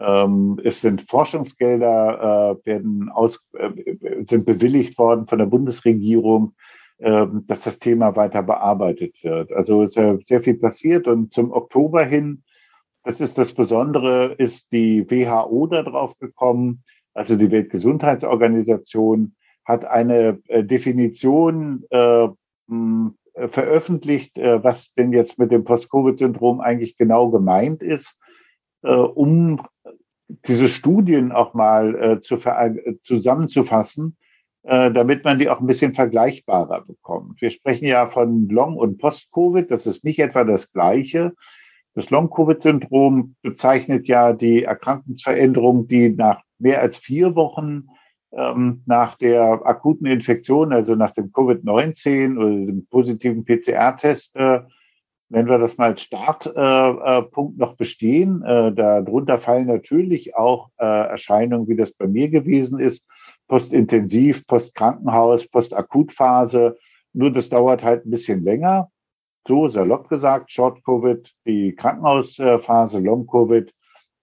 [0.00, 3.70] Ähm, es sind Forschungsgelder, äh, werden aus, äh,
[4.24, 6.54] sind bewilligt worden von der Bundesregierung,
[6.98, 9.52] äh, dass das Thema weiter bearbeitet wird.
[9.52, 12.44] Also ist ja sehr viel passiert und zum Oktober hin,
[13.04, 16.82] das ist das Besondere, ist die WHO darauf gekommen,
[17.12, 19.34] also die Weltgesundheitsorganisation
[19.66, 22.28] hat eine äh, Definition äh,
[22.68, 23.12] mh,
[23.48, 28.16] veröffentlicht, äh, was denn jetzt mit dem Post-Covid-Syndrom eigentlich genau gemeint ist
[28.82, 29.60] äh, um
[30.46, 34.16] diese Studien auch mal äh, zu äh, zusammenzufassen,
[34.62, 37.40] äh, damit man die auch ein bisschen vergleichbarer bekommt.
[37.40, 41.32] Wir sprechen ja von Long- und Post-Covid, das ist nicht etwa das Gleiche.
[41.94, 47.88] Das Long-Covid-Syndrom bezeichnet ja die Erkrankungsveränderung, die nach mehr als vier Wochen
[48.32, 54.60] ähm, nach der akuten Infektion, also nach dem Covid-19 oder diesem positiven PCR-Test äh,
[55.30, 58.42] nennen wir das mal als Startpunkt äh, noch bestehen.
[58.42, 63.06] Äh, darunter fallen natürlich auch äh, Erscheinungen, wie das bei mir gewesen ist,
[63.48, 66.76] postintensiv, postkrankenhaus, postakutphase.
[67.12, 68.90] Nur das dauert halt ein bisschen länger.
[69.46, 73.72] So salopp gesagt, Short-Covid, die Krankenhausphase, Long-Covid,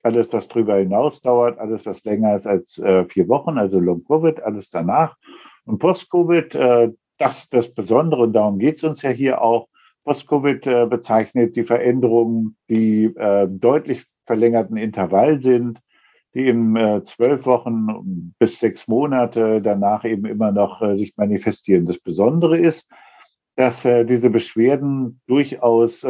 [0.04, 4.42] alles, was drüber hinaus dauert, alles, was länger ist als äh, vier Wochen, also Long-Covid,
[4.44, 5.18] alles danach.
[5.66, 9.68] Und Post-Covid, äh, das das Besondere, und darum geht es uns ja hier auch,
[10.08, 15.82] Post-Covid äh, bezeichnet, die Veränderungen, die äh, deutlich verlängerten Intervall sind,
[16.34, 21.86] die in äh, zwölf Wochen bis sechs Monate danach eben immer noch sich manifestieren.
[21.86, 22.90] Das Besondere ist,
[23.58, 26.02] dass diese Beschwerden durchaus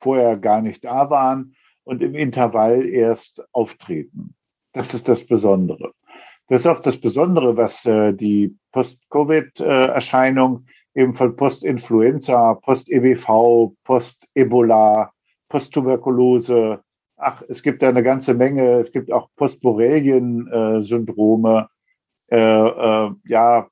[0.00, 4.34] vorher gar nicht da waren und im Intervall erst auftreten.
[4.72, 5.92] Das ist das Besondere.
[6.48, 10.64] Das ist auch das Besondere, was die Post-Covid-Erscheinung
[10.98, 15.12] eben von Post-Influenza, Post-EBV, Post-Ebola,
[15.48, 16.80] Post-Tuberkulose,
[17.16, 21.68] ach, es gibt da eine ganze Menge, es gibt auch Post-Borrelien-Syndrome,
[22.30, 23.68] äh, äh, ja,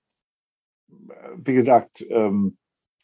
[1.37, 2.57] wie gesagt, ähm,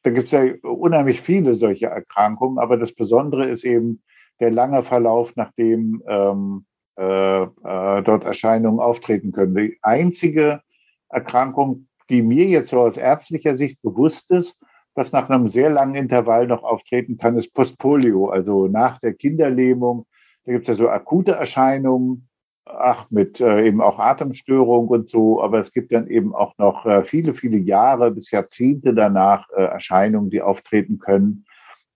[0.04, 4.04] da gibt es ja unheimlich viele solche Erkrankungen, aber das Besondere ist eben
[4.38, 9.54] der lange Verlauf, nachdem ähm, äh, äh, dort Erscheinungen auftreten können.
[9.54, 10.62] Die einzige
[11.08, 14.56] Erkrankung, die mir jetzt so aus ärztlicher Sicht bewusst ist,
[14.94, 20.06] was nach einem sehr langen Intervall noch auftreten kann, ist Postpolio, also nach der Kinderlähmung.
[20.44, 22.28] Da gibt es ja so akute Erscheinungen,
[22.64, 26.86] ach, mit äh, eben auch Atemstörung und so, aber es gibt dann eben auch noch
[26.86, 31.46] äh, viele, viele Jahre bis Jahrzehnte danach äh, Erscheinungen, die auftreten können,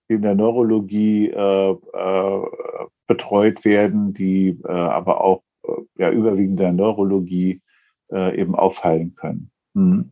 [0.09, 2.41] die in der Neurologie äh, äh,
[3.07, 5.43] betreut werden, die äh, aber auch
[5.97, 7.61] ja, überwiegend der Neurologie
[8.09, 9.51] eben auffallen können.
[9.77, 10.11] Mhm.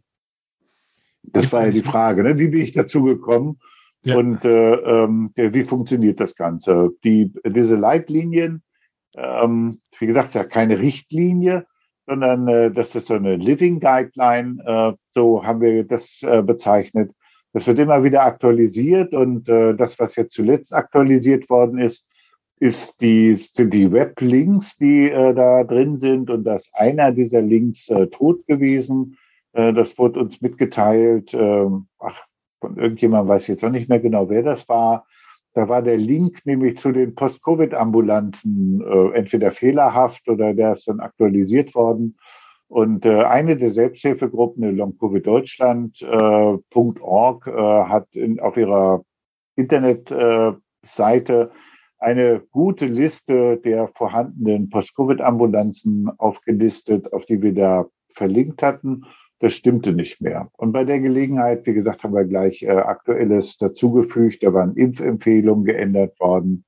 [1.24, 2.38] Das war ja die Frage, ne?
[2.38, 3.60] wie bin ich dazu gekommen
[4.06, 4.18] ja.
[4.18, 6.92] und äh, ähm, wie funktioniert das Ganze?
[7.04, 8.64] Die, diese Leitlinien,
[9.16, 11.66] ähm, wie gesagt, ist ja keine Richtlinie,
[12.06, 17.12] sondern äh, das ist so eine Living Guideline, äh, so haben wir das äh, bezeichnet.
[17.54, 22.06] Das wird immer wieder aktualisiert und äh, das, was jetzt zuletzt aktualisiert worden ist,
[22.60, 27.90] ist die, sind die Weblinks, die äh, da drin sind und dass einer dieser Links
[28.12, 29.18] tot gewesen.
[29.56, 31.34] Äh, das wurde uns mitgeteilt.
[31.34, 31.68] Äh,
[32.00, 32.22] ach,
[32.62, 35.08] von irgendjemandem weiß ich jetzt noch nicht mehr genau, wer das war.
[35.54, 41.00] Da war der Link nämlich zu den Post-Covid-Ambulanzen äh, entweder fehlerhaft oder der ist dann
[41.00, 42.18] aktualisiert worden.
[42.68, 48.08] Und äh, eine der Selbsthilfegruppen, Long Covid Deutschland.org, äh, hat
[48.42, 49.04] auf ihrer
[49.56, 51.52] Internetseite
[52.00, 59.06] eine gute Liste der vorhandenen Post-Covid-Ambulanzen aufgelistet, auf die wir da verlinkt hatten.
[59.40, 60.50] Das stimmte nicht mehr.
[60.54, 64.44] Und bei der Gelegenheit, wie gesagt, haben wir gleich äh, Aktuelles dazugefügt.
[64.44, 66.64] Da waren Impfempfehlungen geändert worden.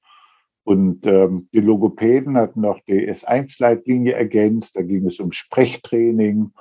[0.64, 4.76] Und ähm, die Logopäden hatten noch die S1-Leitlinie ergänzt.
[4.76, 6.52] Da ging es um Sprechtraining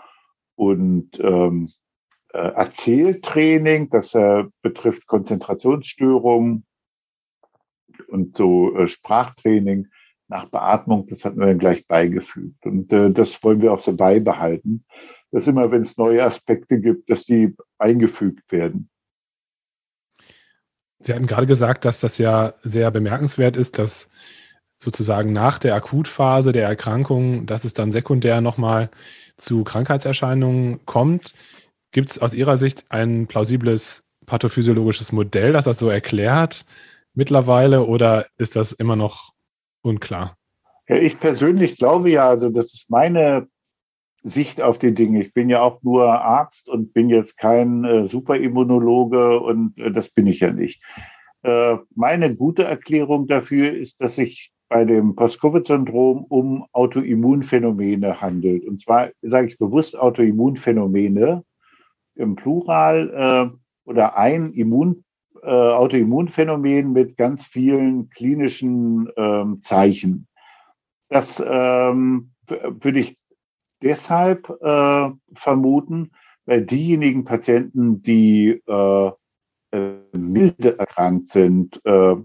[0.54, 1.70] und ähm,
[2.32, 3.90] äh, Erzähltraining.
[3.90, 6.64] Das äh, betrifft Konzentrationsstörungen
[8.06, 9.88] und so äh, Sprachtraining
[10.28, 11.08] nach Beatmung.
[11.08, 12.64] Das hatten wir dann gleich beigefügt.
[12.64, 14.84] Und äh, das wollen wir auch so beibehalten
[15.36, 18.88] dass immer, wenn es neue Aspekte gibt, dass die eingefügt werden.
[20.98, 24.08] Sie hatten gerade gesagt, dass das ja sehr bemerkenswert ist, dass
[24.78, 28.88] sozusagen nach der Akutphase der Erkrankung, dass es dann sekundär nochmal
[29.36, 31.34] zu Krankheitserscheinungen kommt.
[31.90, 36.64] Gibt es aus Ihrer Sicht ein plausibles pathophysiologisches Modell, das das so erklärt
[37.12, 39.34] mittlerweile oder ist das immer noch
[39.82, 40.38] unklar?
[40.88, 43.48] Ja, ich persönlich glaube ja, also das ist meine
[44.26, 45.22] Sicht auf die Dinge.
[45.22, 50.08] Ich bin ja auch nur Arzt und bin jetzt kein äh, Superimmunologe und äh, das
[50.08, 50.82] bin ich ja nicht.
[51.42, 58.66] Äh, meine gute Erklärung dafür ist, dass sich bei dem Post-Covid-Syndrom um Autoimmunphänomene handelt.
[58.66, 61.44] Und zwar sage ich bewusst Autoimmunphänomene
[62.16, 65.04] im Plural äh, oder ein Immun,
[65.40, 70.26] äh, Autoimmunphänomen mit ganz vielen klinischen ähm, Zeichen.
[71.08, 73.16] Das ähm, würde ich
[73.82, 76.12] deshalb äh, vermuten,
[76.46, 79.10] weil diejenigen Patienten, die äh,
[79.72, 82.16] äh, milde erkrankt sind, äh,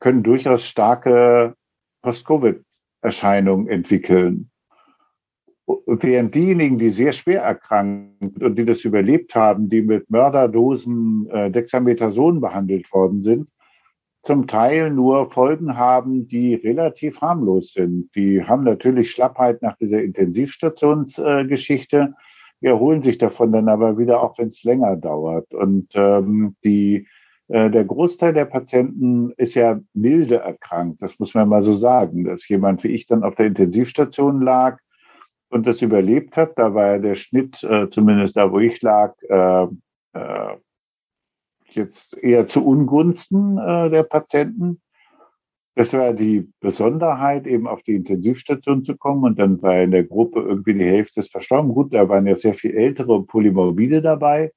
[0.00, 1.54] können durchaus starke
[2.02, 4.50] Post-Covid-Erscheinungen entwickeln.
[5.86, 11.50] Während diejenigen, die sehr schwer erkrankt und die das überlebt haben, die mit Mörderdosen äh,
[11.50, 13.48] Dexamethason behandelt worden sind,
[14.28, 18.14] zum Teil nur Folgen haben, die relativ harmlos sind.
[18.14, 22.12] Die haben natürlich Schlappheit nach dieser Intensivstationsgeschichte,
[22.60, 25.54] äh, erholen sich davon dann aber wieder, auch wenn es länger dauert.
[25.54, 27.08] Und ähm, die,
[27.48, 32.24] äh, der Großteil der Patienten ist ja milde erkrankt, das muss man mal so sagen,
[32.24, 34.76] dass jemand wie ich dann auf der Intensivstation lag
[35.48, 36.58] und das überlebt hat.
[36.58, 39.68] Da war ja der Schnitt, äh, zumindest da, wo ich lag, äh,
[40.12, 40.56] äh,
[41.72, 44.80] jetzt eher zu Ungunsten äh, der Patienten.
[45.74, 50.04] Das war die Besonderheit, eben auf die Intensivstation zu kommen und dann war in der
[50.04, 51.72] Gruppe irgendwie die Hälfte verstorben.
[51.72, 54.52] Gut, da waren ja sehr viel ältere Polymorbide dabei.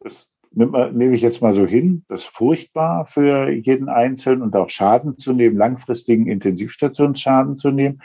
[0.00, 4.70] Das nehme ich jetzt mal so hin, das ist furchtbar für jeden Einzelnen und auch
[4.70, 8.02] Schaden zu nehmen, langfristigen Intensivstationsschaden zu nehmen.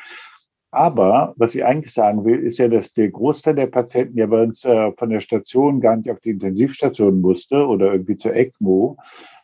[0.74, 4.42] Aber was ich eigentlich sagen will, ist ja, dass der Großteil der Patienten ja bei
[4.42, 8.98] uns äh, von der Station gar nicht auf die Intensivstation musste oder irgendwie zur ECMO,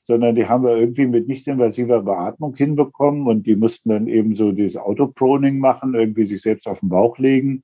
[0.05, 4.51] sondern die haben wir irgendwie mit nicht-invasiver Beatmung hinbekommen und die mussten dann eben so
[4.51, 7.63] dieses Autoproning machen, irgendwie sich selbst auf den Bauch legen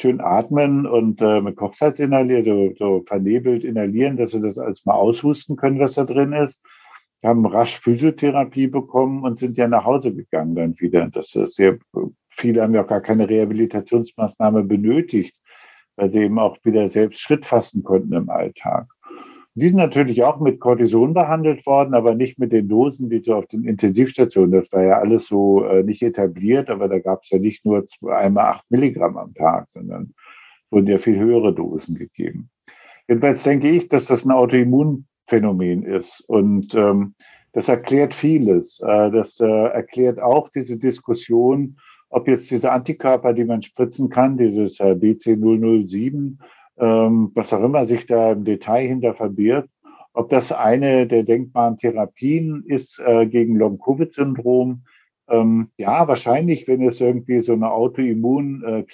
[0.00, 4.84] schön atmen und äh, mit Kochsalz inhalieren, so, so vernebelt inhalieren, dass sie das alles
[4.86, 6.64] mal aushusten können, was da drin ist.
[7.22, 11.08] Haben rasch Physiotherapie bekommen und sind ja nach Hause gegangen dann wieder.
[11.08, 11.78] Das ist sehr,
[12.30, 15.36] viele haben ja auch gar keine Rehabilitationsmaßnahme benötigt,
[15.96, 18.88] weil sie eben auch wieder selbst Schritt fassen konnten im Alltag.
[19.54, 23.34] Die sind natürlich auch mit Cortison behandelt worden, aber nicht mit den Dosen, die so
[23.34, 27.30] auf den Intensivstationen, das war ja alles so äh, nicht etabliert, aber da gab es
[27.30, 30.14] ja nicht nur einmal acht Milligramm am Tag, sondern
[30.70, 32.48] wurden ja viel höhere Dosen gegeben.
[33.08, 34.32] Jedenfalls denke ich, dass das ein
[35.26, 37.14] Autoimmunphänomen ist und ähm,
[37.52, 38.80] das erklärt vieles.
[38.80, 44.36] Äh, das äh, erklärt auch diese Diskussion, ob jetzt diese Antikörper, die man spritzen kann,
[44.36, 46.36] dieses äh, BC007,
[46.78, 49.70] ähm, was auch immer sich da im Detail hinter verbirgt.
[50.14, 54.82] Ob das eine der denkbaren Therapien ist äh, gegen Long-Covid-Syndrom,
[55.28, 58.84] ähm, ja, wahrscheinlich, wenn es irgendwie so eine autoimmun äh,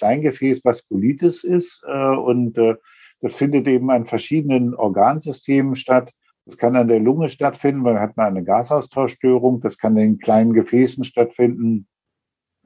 [1.43, 2.75] ist äh, und äh,
[3.21, 6.13] das findet eben an verschiedenen Organsystemen statt.
[6.49, 9.61] Das kann an der Lunge stattfinden, man hat mal eine Gasaustauschstörung.
[9.61, 11.87] Das kann in kleinen Gefäßen stattfinden,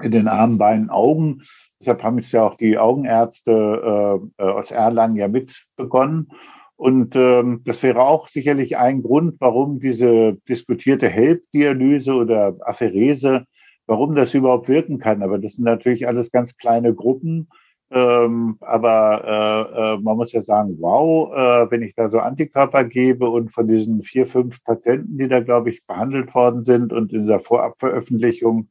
[0.02, 1.44] in den Armen, Beinen, Augen.
[1.82, 6.30] Deshalb haben es ja auch die Augenärzte äh, äh, aus Erlangen ja mit begonnen.
[6.78, 13.44] Und ähm, das wäre auch sicherlich ein Grund, warum diese diskutierte HELP-Dialyse oder Apherese,
[13.86, 15.22] warum das überhaupt wirken kann.
[15.22, 17.50] Aber das sind natürlich alles ganz kleine Gruppen.
[17.94, 22.84] Ähm, aber äh, äh, man muss ja sagen, wow, äh, wenn ich da so Antikörper
[22.86, 27.14] gebe und von diesen vier, fünf Patienten, die da, glaube ich, behandelt worden sind und
[27.14, 28.70] in dieser Vorabveröffentlichung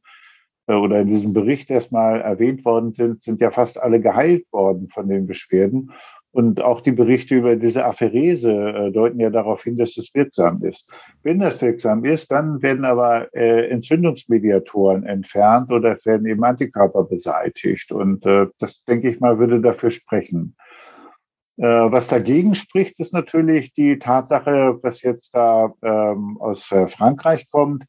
[0.67, 4.89] äh, oder in diesem Bericht erstmal erwähnt worden sind, sind ja fast alle geheilt worden
[4.89, 5.91] von den Beschwerden.
[6.33, 10.63] Und auch die Berichte über diese Apherese äh, deuten ja darauf hin, dass es wirksam
[10.63, 10.89] ist.
[11.21, 17.03] Wenn das wirksam ist, dann werden aber äh, Entzündungsmediatoren entfernt oder es werden eben Antikörper
[17.03, 17.91] beseitigt.
[17.91, 20.55] Und äh, das, denke ich mal, würde dafür sprechen.
[21.57, 27.47] Äh, was dagegen spricht, ist natürlich die Tatsache, was jetzt da ähm, aus äh, Frankreich
[27.51, 27.83] kommt,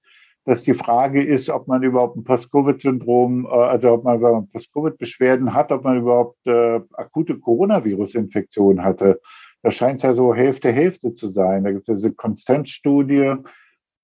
[0.44, 5.54] dass die Frage ist, ob man überhaupt ein Post-Covid-Syndrom, äh, also ob man überhaupt Post-Covid-Beschwerden
[5.54, 9.20] hat, ob man überhaupt äh, akute Coronavirus-Infektion hatte.
[9.62, 11.64] Da scheint es ja so Hälfte, Hälfte zu sein.
[11.64, 13.36] Da gibt es diese Konstantstudie.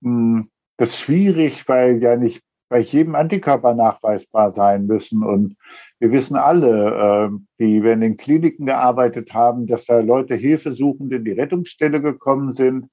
[0.03, 5.23] Hm, das ist schwierig, weil ja nicht bei jedem Antikörper nachweisbar sein müssen.
[5.23, 5.57] Und
[5.99, 10.73] wir wissen alle, äh, die wir in den Kliniken gearbeitet haben, dass da Leute Hilfe
[10.73, 12.87] suchend in die Rettungsstelle gekommen sind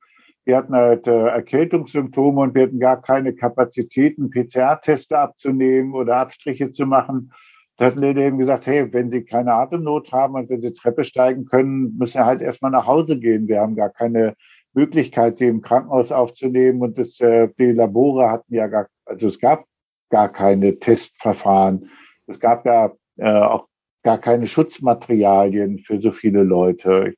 [0.48, 6.72] wir hatten halt äh, Erkältungssymptome und wir hatten gar keine Kapazitäten, PCR-Teste abzunehmen oder Abstriche
[6.72, 7.34] zu machen.
[7.76, 11.04] Da hatten wir eben gesagt, hey, wenn Sie keine Atemnot haben und wenn Sie Treppe
[11.04, 13.50] steigen können, müssen Sie halt erstmal nach Hause gehen.
[13.50, 14.36] Wir haben gar keine
[14.74, 16.82] Möglichkeit, Sie im Krankenhaus aufzunehmen.
[16.82, 19.66] Und das, äh, die Labore hatten ja gar, also es gab
[20.10, 21.90] gar keine Testverfahren.
[22.26, 23.68] Es gab ja äh, auch
[24.02, 27.10] gar keine Schutzmaterialien für so viele Leute.
[27.12, 27.18] Ich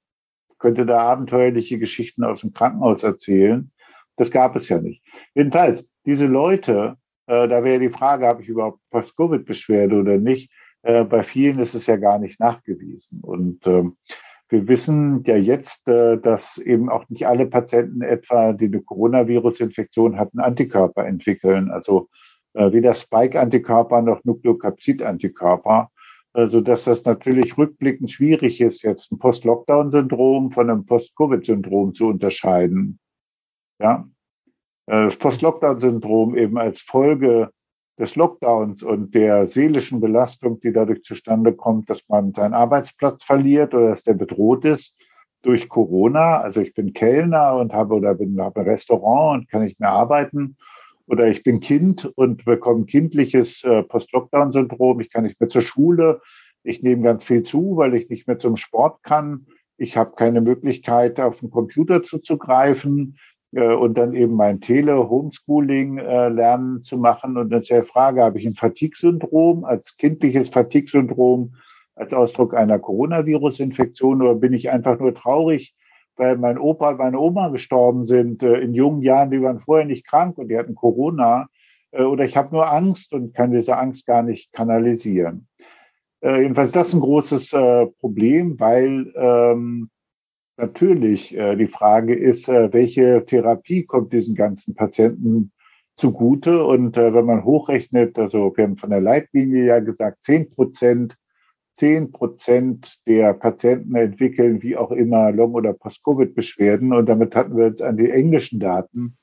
[0.59, 3.71] könnte da abenteuerliche Geschichten aus dem Krankenhaus erzählen.
[4.17, 5.03] Das gab es ja nicht.
[5.33, 6.97] Jedenfalls, diese Leute,
[7.27, 10.51] äh, da wäre die Frage, habe ich überhaupt Post-Covid-Beschwerde oder nicht?
[10.83, 13.21] Äh, bei vielen ist es ja gar nicht nachgewiesen.
[13.21, 13.97] Und ähm,
[14.49, 20.17] wir wissen ja jetzt, äh, dass eben auch nicht alle Patienten etwa, die eine Coronavirus-Infektion
[20.17, 21.69] hatten, Antikörper entwickeln.
[21.71, 22.09] Also
[22.53, 25.89] äh, weder Spike-Antikörper noch Nukleokapsid-Antikörper
[26.39, 32.99] also dass das natürlich rückblickend schwierig ist, jetzt ein Post-Lockdown-Syndrom von einem Post-Covid-Syndrom zu unterscheiden.
[33.79, 34.07] Ja,
[34.87, 37.51] äh, das Post-Lockdown-Syndrom eben als Folge
[37.99, 43.73] des Lockdowns und der seelischen Belastung, die dadurch zustande kommt, dass man seinen Arbeitsplatz verliert
[43.73, 44.95] oder dass der bedroht ist
[45.41, 46.39] durch Corona.
[46.39, 49.91] Also ich bin Kellner und habe oder bin habe ein Restaurant und kann nicht mehr
[49.91, 50.55] arbeiten
[51.09, 56.21] oder ich bin Kind und bekomme kindliches äh, Post-Lockdown-Syndrom, ich kann nicht mehr zur Schule,
[56.63, 59.47] ich nehme ganz viel zu, weil ich nicht mehr zum Sport kann,
[59.77, 63.17] ich habe keine Möglichkeit, auf den Computer zuzugreifen
[63.53, 67.37] äh, und dann eben mein Tele-Homeschooling äh, lernen zu machen.
[67.37, 71.55] Und dann ist ja die Frage, habe ich ein Fatigue-Syndrom als kindliches Fatigue-Syndrom
[71.95, 75.75] als Ausdruck einer Coronavirus-Infektion oder bin ich einfach nur traurig,
[76.19, 79.85] weil mein Opa und meine Oma gestorben sind äh, in jungen Jahren, die waren vorher
[79.85, 81.47] nicht krank und die hatten Corona.
[81.91, 85.47] Äh, oder ich habe nur Angst und kann diese Angst gar nicht kanalisieren.
[86.21, 89.89] Äh, jedenfalls das ist ein großes äh, Problem, weil ähm,
[90.57, 91.35] natürlich.
[91.35, 95.51] Äh, die Frage ist, äh, welche Therapie kommt diesen ganzen Patienten
[95.95, 96.63] zugute?
[96.63, 101.17] Und wenn man hochrechnet, also wir haben von der Leitlinie ja gesagt, 10 Prozent,
[101.75, 106.93] 10 Prozent der Patienten entwickeln wie auch immer Long- oder Post-Covid-Beschwerden.
[106.93, 109.17] Und damit hatten wir jetzt an die englischen Daten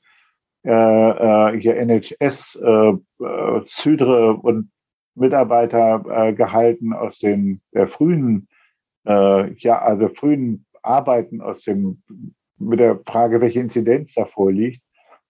[0.65, 2.93] äh, äh, hier NHS, äh,
[3.23, 4.71] äh, Zydre und
[5.15, 8.47] Mitarbeiter äh, gehalten aus den der frühen,
[9.05, 12.03] äh, ja, also frühen Arbeiten aus dem,
[12.57, 14.81] mit der Frage, welche Inzidenz da vorliegt.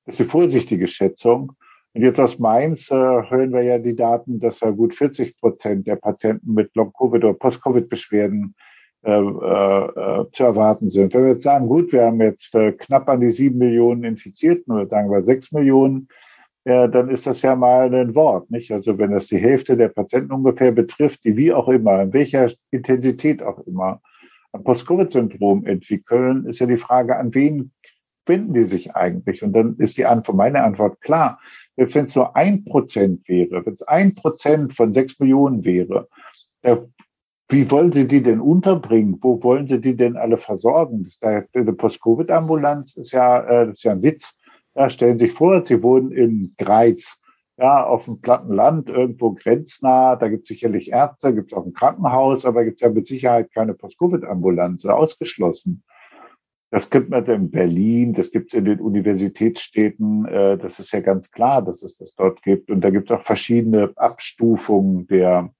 [0.05, 1.53] Das ist eine vorsichtige Schätzung.
[1.93, 5.87] Und jetzt aus Mainz äh, hören wir ja die Daten, dass ja gut 40 Prozent
[5.87, 8.55] der Patienten mit Long-Covid oder Post-Covid-Beschwerden
[9.03, 11.13] äh, äh, zu erwarten sind.
[11.13, 14.73] Wenn wir jetzt sagen, gut, wir haben jetzt äh, knapp an die sieben Millionen Infizierten
[14.73, 16.07] oder sagen wir sechs Millionen,
[16.65, 18.71] ja, dann ist das ja mal ein Wort, nicht?
[18.71, 22.51] Also wenn das die Hälfte der Patienten ungefähr betrifft, die wie auch immer, in welcher
[22.71, 24.01] Intensität auch immer,
[24.51, 27.71] ein Post-Covid-Syndrom entwickeln, ist ja die Frage, an wen
[28.25, 29.43] wenden die sich eigentlich?
[29.43, 31.39] Und dann ist die Antwort, meine Antwort klar.
[31.77, 36.09] Wenn es nur ein Prozent wäre, wenn es ein Prozent von sechs Millionen wäre,
[37.49, 39.19] wie wollen Sie die denn unterbringen?
[39.21, 41.05] Wo wollen Sie die denn alle versorgen?
[41.05, 44.35] Das, eine Post-Covid-Ambulanz ist ja, äh, das ist ja ein Witz.
[44.75, 47.17] Ja, stellen Sie sich vor, Sie wohnen in Greiz,
[47.57, 50.17] ja, auf dem platten Land, irgendwo grenznah.
[50.17, 53.07] Da gibt es sicherlich Ärzte, gibt es auch ein Krankenhaus, aber gibt es ja mit
[53.07, 55.83] Sicherheit keine Post-Covid-Ambulanz, ausgeschlossen.
[56.69, 60.25] Das gibt man in Berlin, das gibt es in den Universitätsstädten.
[60.25, 62.69] Äh, das ist ja ganz klar, dass es das dort gibt.
[62.69, 65.53] Und da gibt es auch verschiedene Abstufungen der,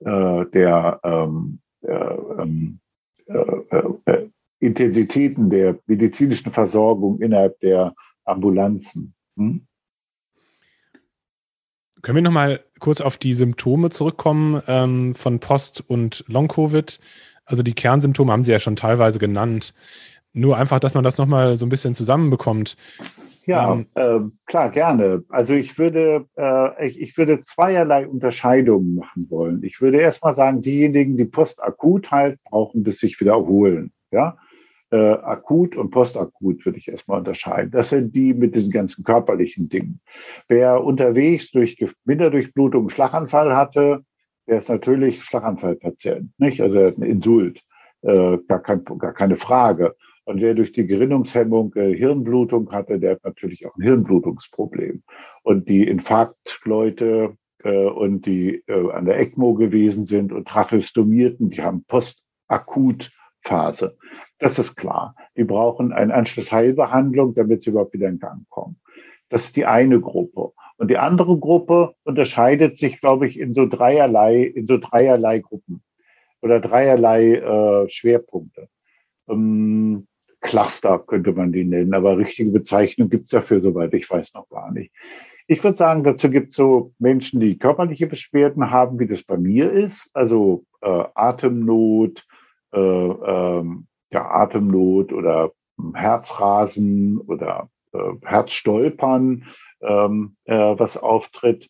[0.00, 2.80] äh, der ähm, äh, ähm,
[3.26, 4.26] äh,
[4.58, 9.14] Intensitäten der medizinischen Versorgung innerhalb der Ambulanzen.
[9.36, 9.66] Hm?
[12.02, 17.00] Können wir noch mal kurz auf die Symptome zurückkommen ähm, von Post- und Long-Covid?
[17.50, 19.74] Also die Kernsymptome haben Sie ja schon teilweise genannt.
[20.32, 22.76] Nur einfach, dass man das noch mal so ein bisschen zusammenbekommt.
[23.46, 25.24] Ja, ähm, äh, klar, gerne.
[25.28, 29.64] Also ich würde, äh, ich, ich würde zweierlei Unterscheidungen machen wollen.
[29.64, 33.92] Ich würde erstmal sagen, diejenigen, die postakut halt brauchen, bis sich wieder erholen.
[34.12, 34.36] Ja,
[34.92, 37.70] äh, akut und postakut würde ich erstmal unterscheiden.
[37.72, 40.00] Das sind die mit diesen ganzen körperlichen Dingen.
[40.46, 44.04] Wer unterwegs durch Minderdurchblutung Schlaganfall hatte,
[44.50, 46.60] der ist natürlich Schlaganfallpatient, nicht?
[46.60, 47.62] Also er hat einen Insult,
[48.02, 49.94] äh, gar, kein, gar keine Frage.
[50.24, 55.04] Und wer durch die Gerinnungshemmung äh, Hirnblutung hatte, der hat natürlich auch ein Hirnblutungsproblem.
[55.44, 61.62] Und die Infarktleute äh, und die äh, an der ECMO gewesen sind und Tracheostomierten, die
[61.62, 63.96] haben Postakutphase.
[64.40, 65.14] Das ist klar.
[65.36, 68.80] Die brauchen eine Anschlussheilbehandlung, damit sie überhaupt wieder in Gang kommen.
[69.28, 70.50] Das ist die eine Gruppe.
[70.80, 75.82] Und die andere Gruppe unterscheidet sich, glaube ich, in so dreierlei, in so dreierlei Gruppen
[76.40, 78.66] oder dreierlei äh, Schwerpunkte.
[79.28, 80.06] Ähm,
[80.40, 84.48] Cluster könnte man die nennen, aber richtige Bezeichnung gibt es dafür, soweit ich weiß, noch
[84.48, 84.90] gar nicht.
[85.46, 89.36] Ich würde sagen, dazu gibt es so Menschen, die körperliche Beschwerden haben, wie das bei
[89.36, 92.26] mir ist, also äh, Atemnot,
[92.72, 95.52] äh, ähm, ja, Atemnot oder
[95.92, 99.44] Herzrasen oder äh, Herzstolpern,
[99.82, 101.68] ähm, äh, was auftritt.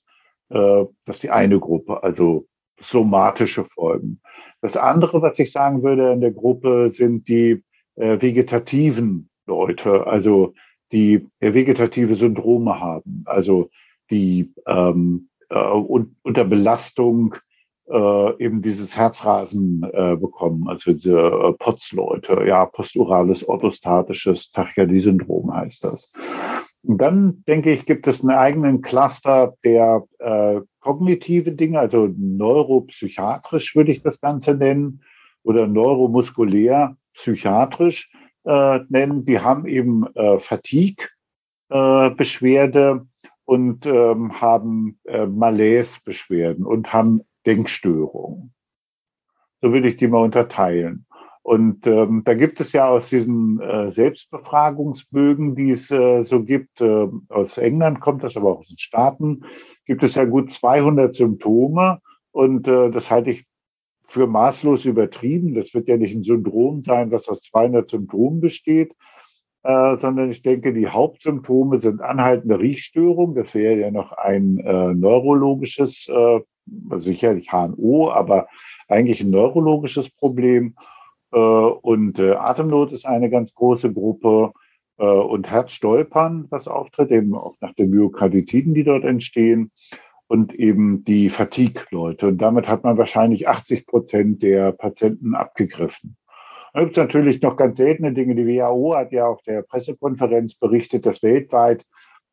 [0.48, 2.46] Äh, das ist die eine Gruppe, also
[2.80, 4.20] somatische Folgen.
[4.62, 7.62] Das andere, was ich sagen würde in der Gruppe, sind die
[7.96, 10.54] äh, vegetativen Leute, also
[10.92, 13.70] die äh, vegetative Syndrome haben, also
[14.10, 17.36] die ähm, äh, un unter Belastung
[17.88, 25.84] äh, eben dieses Herzrasen äh, bekommen, also diese äh, POTS-Leute, ja, posturales orthostatisches Tachykardie-Syndrom heißt
[25.84, 26.12] das.
[26.82, 33.76] Und dann, denke ich, gibt es einen eigenen Cluster der äh, kognitive Dinge, also neuropsychiatrisch
[33.76, 35.02] würde ich das Ganze nennen,
[35.42, 38.12] oder neuromuskulär psychiatrisch
[38.44, 39.24] äh, nennen.
[39.24, 48.54] Die haben eben äh, Fatigue-Beschwerde äh, und ähm, haben äh, Malaise-Beschwerden und haben Denkstörungen.
[49.60, 51.06] So würde ich die mal unterteilen.
[51.42, 56.80] Und ähm, da gibt es ja aus diesen äh, Selbstbefragungsbögen, die es äh, so gibt,
[56.80, 59.44] äh, aus England kommt das, aber auch aus den Staaten,
[59.86, 62.00] gibt es ja gut 200 Symptome.
[62.30, 63.46] Und äh, das halte ich
[64.06, 65.54] für maßlos übertrieben.
[65.54, 68.92] Das wird ja nicht ein Syndrom sein, was aus 200 Symptomen besteht,
[69.62, 73.34] äh, sondern ich denke, die Hauptsymptome sind anhaltende Riechstörung.
[73.34, 76.40] Das wäre ja noch ein äh, neurologisches äh,
[76.96, 78.48] sicherlich HNO, aber
[78.88, 80.74] eigentlich ein neurologisches Problem.
[81.32, 84.52] Äh, und äh, Atemnot ist eine ganz große Gruppe
[84.98, 89.70] äh, und Herzstolpern, was auftritt, eben auch nach den Myokarditiden, die dort entstehen
[90.26, 92.28] und eben die Fatigue-Leute.
[92.28, 96.16] Und damit hat man wahrscheinlich 80 Prozent der Patienten abgegriffen.
[96.72, 98.36] Da gibt es natürlich noch ganz seltene Dinge.
[98.36, 101.84] Die WHO hat ja auf der Pressekonferenz berichtet, dass weltweit,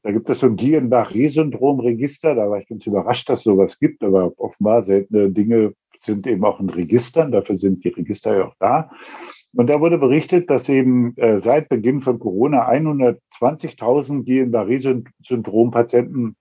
[0.04, 2.36] da gibt es so ein Guillain-Barré-Syndrom-Register.
[2.36, 5.74] Da war ich ganz überrascht, dass sowas gibt, aber offenbar seltene Dinge
[6.04, 7.32] sind eben auch in Registern.
[7.32, 8.92] Dafür sind die Register ja auch da.
[9.54, 16.36] Und da wurde berichtet, dass eben äh, seit Beginn von Corona 120.000 Guillain-Barré-Syndrom-Patienten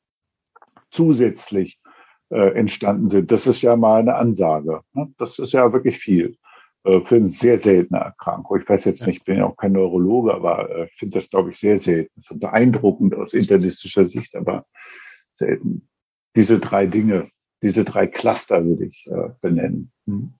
[0.90, 1.78] zusätzlich
[2.30, 3.30] äh, entstanden sind.
[3.30, 4.80] Das ist ja mal eine Ansage.
[4.92, 5.12] Ne?
[5.18, 6.36] Das ist ja wirklich viel
[6.84, 8.60] äh, für eine sehr seltene Erkrankung.
[8.60, 11.30] Ich weiß jetzt nicht, ich bin ja auch kein Neurologe, aber äh, ich finde das,
[11.30, 12.12] glaube ich, sehr selten.
[12.16, 14.66] Das ist beeindruckend aus internistischer Sicht, aber
[15.32, 15.88] selten.
[16.34, 17.30] Diese drei Dinge,
[17.62, 19.92] diese drei Cluster würde ich äh, benennen.
[20.06, 20.34] Hm.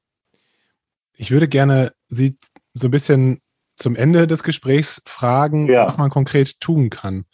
[1.14, 2.38] Ich würde gerne Sie
[2.74, 3.40] so ein bisschen
[3.76, 5.86] zum Ende des Gesprächs fragen, ja.
[5.86, 7.24] was man konkret tun kann.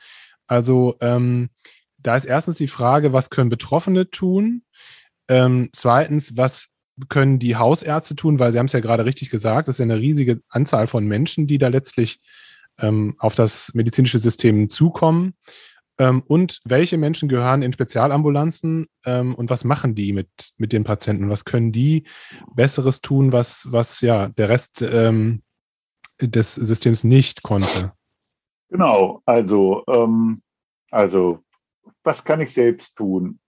[0.46, 1.50] Also ähm,
[1.98, 4.62] da ist erstens die Frage, was können Betroffene tun?
[5.28, 6.68] Ähm, zweitens, was
[7.08, 8.38] können die Hausärzte tun?
[8.38, 11.06] Weil Sie haben es ja gerade richtig gesagt, es ist ja eine riesige Anzahl von
[11.06, 12.20] Menschen, die da letztlich
[12.78, 15.34] ähm, auf das medizinische System zukommen.
[16.02, 20.82] Ähm, und welche Menschen gehören in Spezialambulanzen ähm, und was machen die mit, mit den
[20.82, 21.30] Patienten?
[21.30, 22.08] Was können die
[22.56, 25.42] Besseres tun, was, was ja der Rest ähm,
[26.20, 27.92] des Systems nicht konnte?
[28.68, 30.42] Genau, also, ähm,
[30.90, 31.38] also
[32.02, 33.38] was kann ich selbst tun?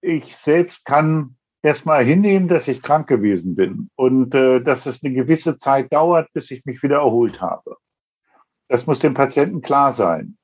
[0.00, 5.12] Ich selbst kann erstmal hinnehmen, dass ich krank gewesen bin und äh, dass es eine
[5.12, 7.76] gewisse Zeit dauert, bis ich mich wieder erholt habe.
[8.68, 10.37] Das muss dem Patienten klar sein.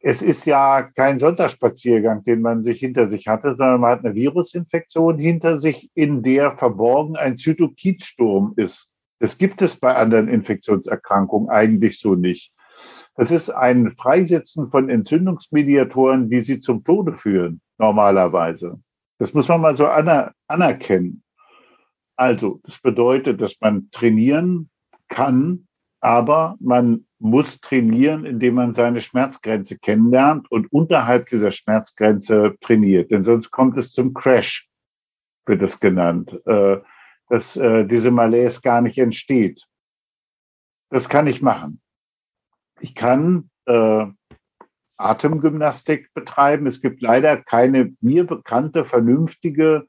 [0.00, 4.14] Es ist ja kein Sonntagsspaziergang, den man sich hinter sich hatte, sondern man hat eine
[4.14, 8.88] Virusinfektion hinter sich, in der verborgen ein Zytokitsturm ist.
[9.18, 12.52] Das gibt es bei anderen Infektionserkrankungen eigentlich so nicht.
[13.16, 18.80] Das ist ein Freisetzen von Entzündungsmediatoren, die sie zum Tode führen, normalerweise.
[19.18, 21.24] Das muss man mal so aner anerkennen.
[22.14, 24.70] Also, das bedeutet, dass man trainieren
[25.08, 25.67] kann,
[26.00, 33.10] aber man muss trainieren, indem man seine Schmerzgrenze kennenlernt und unterhalb dieser Schmerzgrenze trainiert.
[33.10, 34.68] Denn sonst kommt es zum Crash,
[35.46, 36.76] wird es genannt, äh,
[37.28, 39.66] dass äh, diese Malaise gar nicht entsteht.
[40.90, 41.80] Das kann ich machen.
[42.80, 44.06] Ich kann äh,
[44.96, 46.68] Atemgymnastik betreiben.
[46.68, 49.86] Es gibt leider keine mir bekannte, vernünftige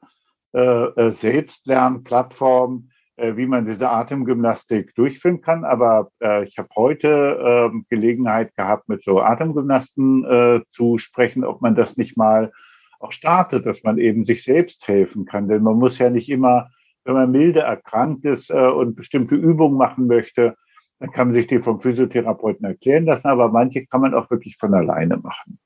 [0.52, 2.89] Selbstlernplattform,
[3.36, 5.64] wie man diese Atemgymnastik durchführen kann.
[5.64, 11.62] Aber äh, ich habe heute äh, Gelegenheit gehabt, mit so Atemgymnasten äh, zu sprechen, ob
[11.62, 12.52] man das nicht mal
[13.00, 15.48] auch startet, dass man eben sich selbst helfen kann.
[15.48, 16.70] Denn man muss ja nicht immer,
[17.04, 20.56] wenn man milde erkrankt ist äh, und bestimmte Übungen machen möchte,
[20.98, 24.58] dann kann man sich die vom Physiotherapeuten erklären lassen, aber manche kann man auch wirklich
[24.58, 25.58] von alleine machen.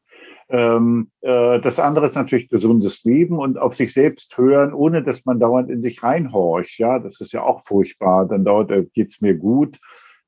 [0.48, 5.24] Ähm, äh, das andere ist natürlich gesundes Leben und auf sich selbst hören, ohne dass
[5.24, 6.78] man dauernd in sich reinhorcht.
[6.78, 8.26] Ja, das ist ja auch furchtbar.
[8.26, 9.78] Dann dauert, äh, geht's mir gut.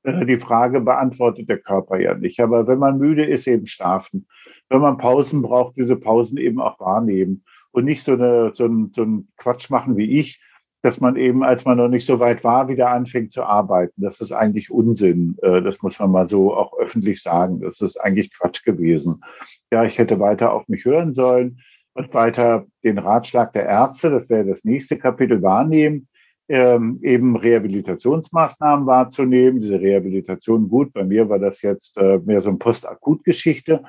[0.03, 2.39] Äh, die Frage beantwortet der Körper ja nicht.
[2.39, 4.27] Aber wenn man müde ist, eben schlafen.
[4.69, 8.91] Wenn man Pausen braucht, diese Pausen eben auch wahrnehmen und nicht so, eine, so, ein,
[8.95, 10.41] so ein Quatsch machen wie ich,
[10.81, 14.01] dass man eben, als man noch nicht so weit war, wieder anfängt zu arbeiten.
[14.01, 15.37] Das ist eigentlich Unsinn.
[15.41, 17.61] Äh, das muss man mal so auch öffentlich sagen.
[17.61, 19.23] Das ist eigentlich Quatsch gewesen.
[19.71, 21.59] Ja, ich hätte weiter auf mich hören sollen
[21.93, 26.07] und weiter den Ratschlag der Ärzte, das wäre das nächste Kapitel, wahrnehmen,
[26.47, 29.61] ähm, eben Rehabilitationsmaßnahmen wahrzunehmen.
[29.61, 33.83] Diese Rehabilitation, gut, bei mir war das jetzt äh, mehr so eine Post-Akut-Geschichte.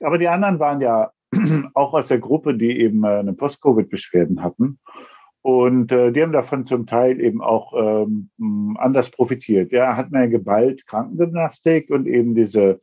[0.00, 1.10] Aber die anderen waren ja
[1.74, 4.78] auch aus der Gruppe, die eben äh, eine Post-Covid-Beschwerden hatten.
[5.46, 9.70] Und äh, die haben davon zum Teil eben auch ähm, anders profitiert.
[9.70, 12.80] Ja, hat man geballt Krankengymnastik und eben diese,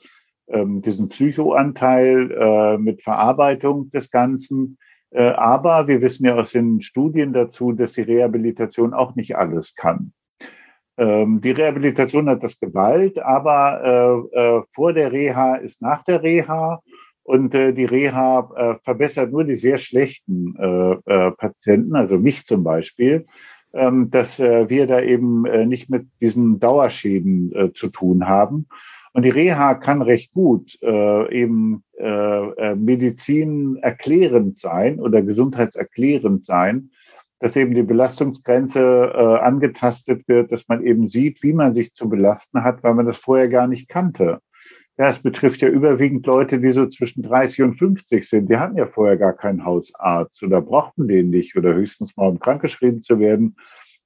[0.47, 4.77] ähm, diesen Psychoanteil äh, mit Verarbeitung des Ganzen.
[5.11, 9.75] Äh, aber wir wissen ja aus den Studien dazu, dass die Rehabilitation auch nicht alles
[9.75, 10.13] kann.
[10.95, 16.23] Ähm, die Rehabilitation hat das Gewalt, aber äh, äh, vor der Reha ist nach der
[16.23, 16.81] Reha.
[17.23, 22.45] Und äh, die Reha äh, verbessert nur die sehr schlechten äh, äh, Patienten, also mich
[22.45, 23.25] zum Beispiel,
[23.73, 28.67] ähm, dass äh, wir da eben äh, nicht mit diesen Dauerschäden äh, zu tun haben.
[29.13, 36.43] Und die Reha kann recht gut äh, eben äh, äh, Medizin erklärend sein oder gesundheitserklärend
[36.43, 36.89] sein,
[37.39, 42.09] dass eben die Belastungsgrenze äh, angetastet wird, dass man eben sieht, wie man sich zu
[42.09, 44.39] belasten hat, weil man das vorher gar nicht kannte.
[44.97, 48.49] Ja, es betrifft ja überwiegend Leute, die so zwischen 30 und 50 sind.
[48.49, 52.39] Die hatten ja vorher gar keinen Hausarzt oder brauchten den nicht oder höchstens mal, um
[52.39, 53.55] krankgeschrieben zu werden.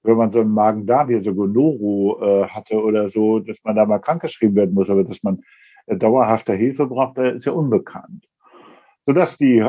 [0.04, 3.86] Wenn man so einen Magen-Darm, wie so Gonoro äh, hatte oder so, dass man da
[3.86, 5.42] mal krankgeschrieben werden muss, aber dass man
[5.88, 8.26] äh, dauerhafter Hilfe braucht, ist ja unbekannt.
[9.04, 9.68] Sodass die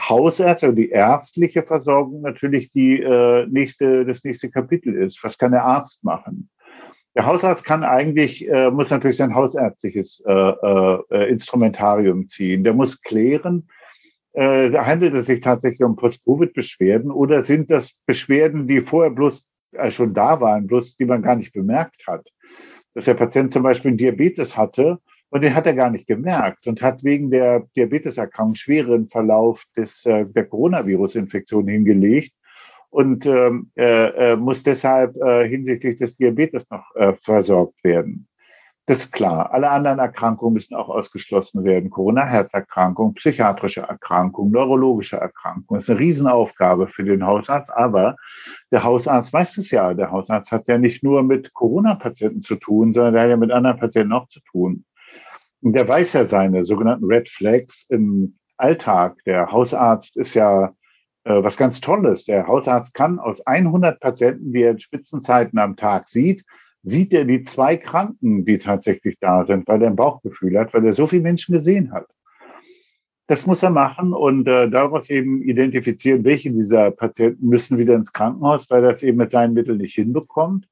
[0.00, 5.22] Hausärzte und die ärztliche Versorgung natürlich die äh, nächste, das nächste Kapitel ist.
[5.22, 6.48] Was kann der Arzt machen?
[7.16, 12.62] Der Hausarzt kann eigentlich, äh, muss natürlich sein hausärztliches äh, äh, Instrumentarium ziehen.
[12.62, 13.68] Der muss klären,
[14.34, 19.90] äh, handelt es sich tatsächlich um Post-Covid-Beschwerden oder sind das Beschwerden, die vorher bloß äh,
[19.90, 22.28] schon da waren, bloß die man gar nicht bemerkt hat?
[22.92, 24.98] Dass der Patient zum Beispiel Diabetes hatte
[25.30, 30.04] und den hat er gar nicht gemerkt und hat wegen der Diabeteserkrankung schweren Verlauf des,
[30.04, 32.34] äh, der Coronavirus-Infektion hingelegt
[32.90, 38.28] und ähm, äh, äh, muss deshalb äh, hinsichtlich des Diabetes noch äh, versorgt werden.
[38.88, 39.52] Das ist klar.
[39.52, 41.90] Alle anderen Erkrankungen müssen auch ausgeschlossen werden.
[41.90, 45.76] Corona-Herzerkrankung, psychiatrische Erkrankung, neurologische Erkrankung.
[45.76, 47.72] Das ist eine Riesenaufgabe für den Hausarzt.
[47.72, 48.14] Aber
[48.70, 49.92] der Hausarzt weiß es ja.
[49.92, 53.50] Der Hausarzt hat ja nicht nur mit Corona-Patienten zu tun, sondern der hat ja mit
[53.50, 54.84] anderen Patienten auch zu tun.
[55.62, 59.16] Und der weiß ja seine sogenannten Red Flags im Alltag.
[59.26, 60.72] Der Hausarzt ist ja
[61.30, 62.24] was ganz Tolles.
[62.24, 66.44] Der Hausarzt kann aus 100 Patienten, die er in Spitzenzeiten am Tag sieht,
[66.82, 70.86] sieht er die zwei Kranken, die tatsächlich da sind, weil er ein Bauchgefühl hat, weil
[70.86, 72.06] er so viele Menschen gesehen hat.
[73.26, 78.12] Das muss er machen und äh, daraus eben identifizieren, welche dieser Patienten müssen wieder ins
[78.12, 80.68] Krankenhaus, weil er es eben mit seinen Mitteln nicht hinbekommt.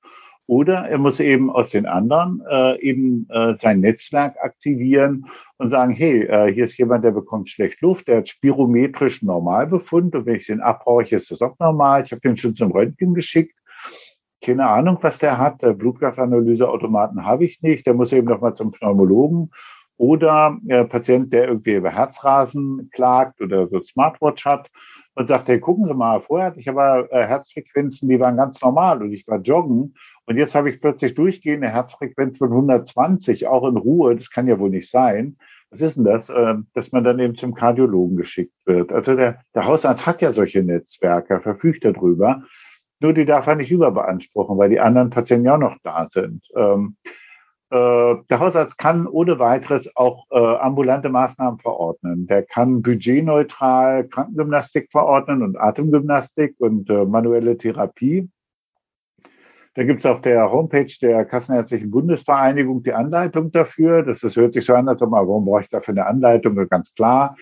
[0.47, 5.27] Oder er muss eben aus den anderen äh, eben äh, sein Netzwerk aktivieren
[5.57, 10.15] und sagen, hey, äh, hier ist jemand, der bekommt schlecht Luft, der hat spirometrisch Normalbefund
[10.15, 12.05] und wenn ich den abhorche, ist das auch normal.
[12.05, 13.59] Ich habe den schon zum Röntgen geschickt.
[14.45, 15.61] Keine Ahnung, was der hat.
[15.61, 17.87] Blutgasanalyseautomaten habe ich nicht.
[17.87, 19.51] Der muss eben noch mal zum Pneumologen.
[19.97, 24.71] Oder äh, Patient, der irgendwie über Herzrasen klagt oder so Smartwatch hat
[25.15, 28.61] und sagt, hey, gucken Sie mal, vorher hatte ich aber äh, Herzfrequenzen, die waren ganz
[28.61, 29.95] normal und ich war joggen
[30.27, 34.17] und jetzt habe ich plötzlich durchgehende Herzfrequenz von 120, auch in Ruhe.
[34.17, 35.37] Das kann ja wohl nicht sein.
[35.71, 36.31] Was ist denn das?
[36.31, 38.93] Ähm, dass man dann eben zum Kardiologen geschickt wird.
[38.93, 42.43] Also der, der Hausarzt hat ja solche Netzwerke, verfügt darüber.
[43.01, 46.43] Nur die darf er nicht überbeanspruchen, weil die anderen Patienten ja auch noch da sind.
[46.57, 46.97] Ähm,
[47.71, 52.27] äh, der Hausarzt kann ohne weiteres auch äh, ambulante Maßnahmen verordnen.
[52.29, 58.31] Der kann budgetneutral Krankengymnastik verordnen und Atemgymnastik und äh, manuelle Therapie.
[59.75, 64.03] Da gibt es auf der Homepage der Kassenärztlichen Bundesvereinigung die Anleitung dafür.
[64.05, 66.55] Das, das hört sich so an, als ob man, warum brauche ich dafür eine Anleitung?
[66.69, 67.37] Ganz klar.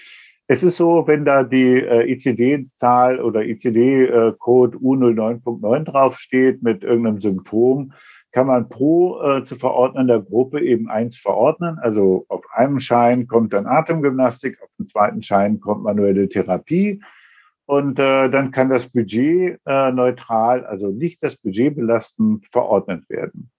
[0.47, 7.93] Es ist so, wenn da die äh, ICD-Zahl oder ICD-Code U09.9 draufsteht mit irgendeinem Symptom,
[8.33, 11.79] kann man pro äh, zu verordnender Gruppe eben eins verordnen.
[11.81, 17.01] Also auf einem Schein kommt dann Atemgymnastik, auf dem zweiten Schein kommt manuelle Therapie.
[17.67, 23.51] Und äh, dann kann das Budget äh, neutral, also nicht das Budget belastend, verordnet werden.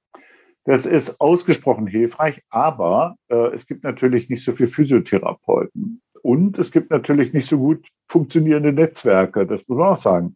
[0.66, 6.02] Das ist ausgesprochen hilfreich, aber äh, es gibt natürlich nicht so viel Physiotherapeuten.
[6.22, 10.36] Und es gibt natürlich nicht so gut funktionierende Netzwerke, das muss man auch sagen.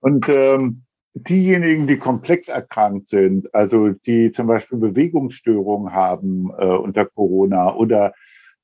[0.00, 7.04] Und ähm, diejenigen, die komplex erkrankt sind, also die zum Beispiel Bewegungsstörungen haben äh, unter
[7.04, 8.14] Corona oder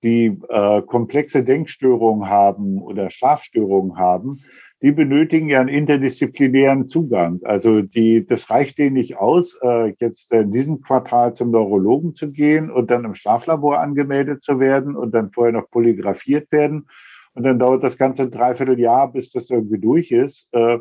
[0.04, 4.40] die äh, komplexe Denkstörungen haben oder Schlafstörungen haben,
[4.82, 7.40] die benötigen ja einen interdisziplinären Zugang.
[7.44, 12.30] Also die, das reicht denen nicht aus, äh, jetzt in diesem Quartal zum Neurologen zu
[12.30, 16.86] gehen und dann im Schlaflabor angemeldet zu werden und dann vorher noch polygrafiert werden.
[17.32, 20.48] Und dann dauert das ganze dreiviertel Jahr, bis das irgendwie durch ist.
[20.52, 20.78] Äh,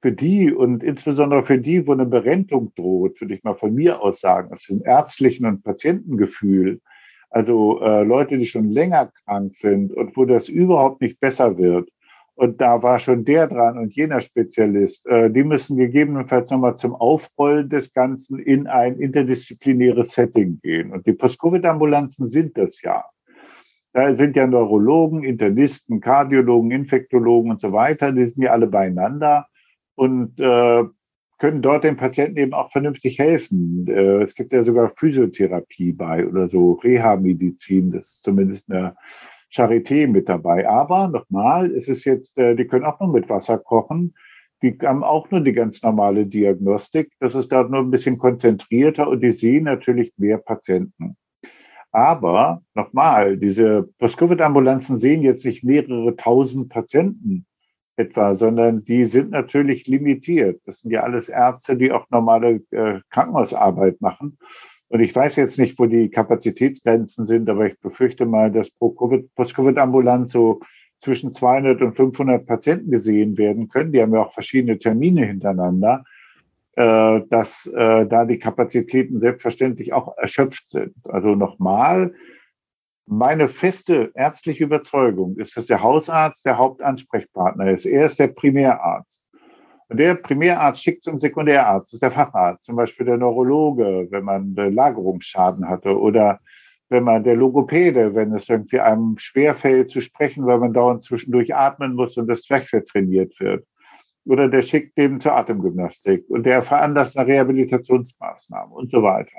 [0.00, 4.00] für die und insbesondere für die, wo eine Berentung droht, würde ich mal von mir
[4.00, 6.80] aus sagen, aus dem ärztlichen und Patientengefühl,
[7.34, 11.90] also äh, Leute, die schon länger krank sind und wo das überhaupt nicht besser wird.
[12.36, 15.08] Und da war schon der dran und jener Spezialist.
[15.08, 20.92] Äh, die müssen gegebenenfalls nochmal zum Aufrollen des Ganzen in ein interdisziplinäres Setting gehen.
[20.92, 23.04] Und die Post-Covid-Ambulanzen sind das ja.
[23.92, 28.12] Da sind ja Neurologen, Internisten, Kardiologen, Infektologen und so weiter.
[28.12, 29.48] Die sind ja alle beieinander.
[29.96, 30.84] Und äh,
[31.44, 33.86] können dort den Patienten eben auch vernünftig helfen.
[33.86, 38.96] Äh, es gibt ja sogar Physiotherapie bei oder so Reha-Medizin, das ist zumindest eine
[39.54, 40.66] Charité mit dabei.
[40.66, 44.14] Aber nochmal, es ist jetzt, äh, die können auch nur mit Wasser kochen.
[44.62, 47.12] Die haben auch nur die ganz normale Diagnostik.
[47.20, 51.18] Das ist dort nur ein bisschen konzentrierter und die sehen natürlich mehr Patienten.
[51.92, 57.44] Aber nochmal, diese Post-Covid-Ambulanzen sehen jetzt nicht mehrere tausend Patienten
[57.96, 60.60] etwa, sondern die sind natürlich limitiert.
[60.66, 64.38] Das sind ja alles Ärzte, die auch normale äh, Krankenhausarbeit machen.
[64.88, 68.90] Und ich weiß jetzt nicht, wo die Kapazitätsgrenzen sind, aber ich befürchte mal, dass pro
[69.34, 70.60] Post-Covid-Ambulanz so
[71.00, 73.92] zwischen 200 und 500 Patienten gesehen werden können.
[73.92, 76.04] Die haben ja auch verschiedene Termine hintereinander,
[76.76, 80.94] äh, dass äh, da die Kapazitäten selbstverständlich auch erschöpft sind.
[81.04, 82.14] Also nochmal,
[83.06, 87.86] meine feste ärztliche Überzeugung ist, dass der Hausarzt der Hauptansprechpartner ist.
[87.86, 89.22] Er ist der Primärarzt.
[89.88, 94.24] Und der Primärarzt schickt zum Sekundärarzt, das ist der Facharzt, zum Beispiel der Neurologe, wenn
[94.24, 96.40] man Lagerungsschaden hatte oder
[96.88, 101.54] wenn man der Logopäde, wenn es irgendwie einem schwerfällt zu sprechen, weil man dauernd zwischendurch
[101.54, 103.66] atmen muss und das Zwerchfell trainiert wird.
[104.26, 109.36] Oder der schickt den zur Atemgymnastik und der veranlasst eine Rehabilitationsmaßnahme und so weiter.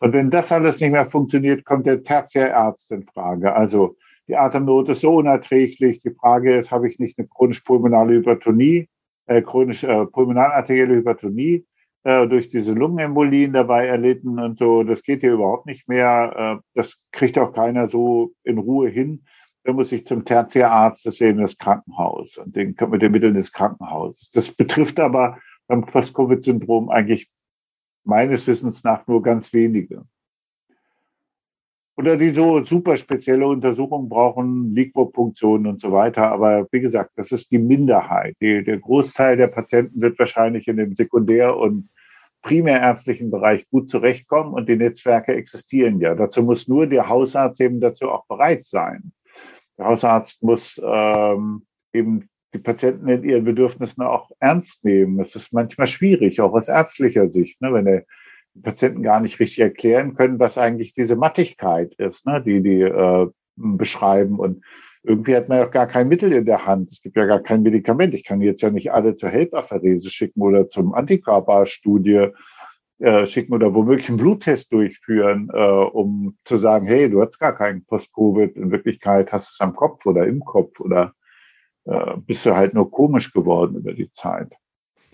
[0.00, 3.54] Und wenn das alles nicht mehr funktioniert, kommt der Tertiärarzt in Frage.
[3.54, 3.96] Also
[4.28, 6.00] die Atemnot ist so unerträglich.
[6.00, 8.88] Die Frage ist, habe ich nicht eine chronisch-pulmonale Hypertonie,
[9.26, 11.66] äh, chronisch äh, pulmonalarterielle Hypertonie
[12.04, 14.82] äh, durch diese Lungenembolien dabei erlitten und so.
[14.82, 16.60] Das geht hier überhaupt nicht mehr.
[16.60, 19.24] Äh, das kriegt auch keiner so in Ruhe hin.
[19.64, 23.34] Da muss ich zum Tertiärarzt, das ist eben das Krankenhaus und den, mit den Mitteln
[23.34, 24.30] des Krankenhauses.
[24.30, 27.30] Das betrifft aber beim Post-Covid-Syndrom eigentlich
[28.04, 30.04] meines Wissens nach nur ganz wenige
[31.96, 36.32] oder die so super spezielle Untersuchungen brauchen, Liquorpunktionen und so weiter.
[36.32, 38.36] Aber wie gesagt, das ist die Minderheit.
[38.40, 41.88] Die, der Großteil der Patienten wird wahrscheinlich in dem Sekundär- und
[42.42, 46.14] primärärztlichen Bereich gut zurechtkommen und die Netzwerke existieren ja.
[46.14, 49.12] Dazu muss nur der Hausarzt eben dazu auch bereit sein.
[49.78, 55.20] Der Hausarzt muss ähm, eben die Patienten in ihren Bedürfnissen auch ernst nehmen.
[55.20, 58.04] Es ist manchmal schwierig, auch aus ärztlicher Sicht, ne, wenn er
[58.62, 63.26] Patienten gar nicht richtig erklären können, was eigentlich diese Mattigkeit ist, ne, die die äh,
[63.56, 64.38] beschreiben.
[64.38, 64.64] Und
[65.02, 66.90] irgendwie hat man ja auch gar kein Mittel in der Hand.
[66.90, 68.14] Es gibt ja gar kein Medikament.
[68.14, 72.28] Ich kann jetzt ja nicht alle zur Helperpherese schicken oder zum Antikörperstudie
[73.00, 77.56] äh, schicken oder womöglich einen Bluttest durchführen, äh, um zu sagen, hey, du hast gar
[77.56, 78.56] keinen Post-Covid.
[78.56, 81.12] In Wirklichkeit hast du es am Kopf oder im Kopf oder
[81.84, 84.52] äh, bist du halt nur komisch geworden über die Zeit.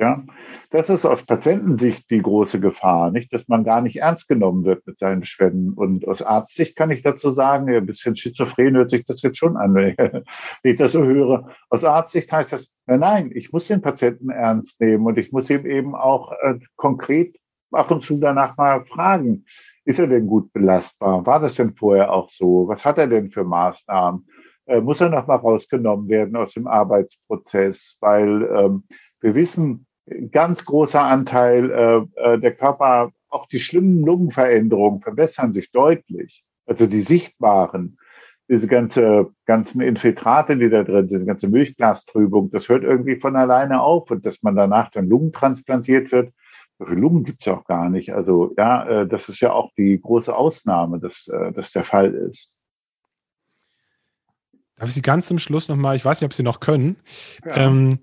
[0.00, 0.24] Ja,
[0.70, 4.86] das ist aus Patientensicht die große Gefahr, nicht, dass man gar nicht ernst genommen wird
[4.86, 5.74] mit seinen Beschwerden.
[5.74, 9.58] Und aus Arztsicht kann ich dazu sagen, ein bisschen schizophren hört sich das jetzt schon
[9.58, 10.24] an, wenn
[10.62, 11.50] ich, das so höre.
[11.68, 15.50] Aus Arztsicht heißt das, nein, nein, ich muss den Patienten ernst nehmen und ich muss
[15.50, 17.36] ihm eben auch äh, konkret
[17.70, 19.44] ab und zu danach mal fragen,
[19.84, 21.26] ist er denn gut belastbar?
[21.26, 22.68] War das denn vorher auch so?
[22.68, 24.26] Was hat er denn für Maßnahmen?
[24.70, 27.96] Äh, muss er noch mal rausgenommen werden aus dem Arbeitsprozess?
[28.00, 28.84] Weil ähm,
[29.20, 29.86] wir wissen,
[30.30, 36.44] ganz großer Anteil äh, äh, der Körper, auch die schlimmen Lungenveränderungen verbessern sich deutlich.
[36.66, 37.98] Also die sichtbaren,
[38.48, 43.82] diese ganze, ganzen Infiltrate, die da drin sind, ganze Milchglastrübung, das hört irgendwie von alleine
[43.82, 46.32] auf und dass man danach dann Lungen transplantiert wird.
[46.78, 48.12] So viele Lungen gibt's auch gar nicht.
[48.12, 52.56] Also ja, äh, das ist ja auch die große Ausnahme, dass das der Fall ist.
[54.80, 56.96] Darf ich Sie ganz zum Schluss nochmal, ich weiß nicht, ob Sie noch können,
[57.44, 57.66] ja.
[57.66, 57.98] ähm,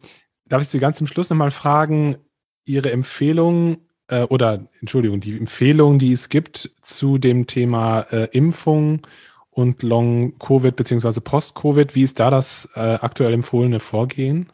[0.47, 2.17] darf ich Sie ganz zum Schluss nochmal fragen,
[2.65, 3.77] Ihre Empfehlung
[4.09, 9.01] äh, oder Entschuldigung, die Empfehlung, die es gibt zu dem Thema äh, Impfung
[9.49, 11.19] und Long-Covid bzw.
[11.19, 14.51] Post-Covid, wie ist da das äh, aktuell empfohlene Vorgehen?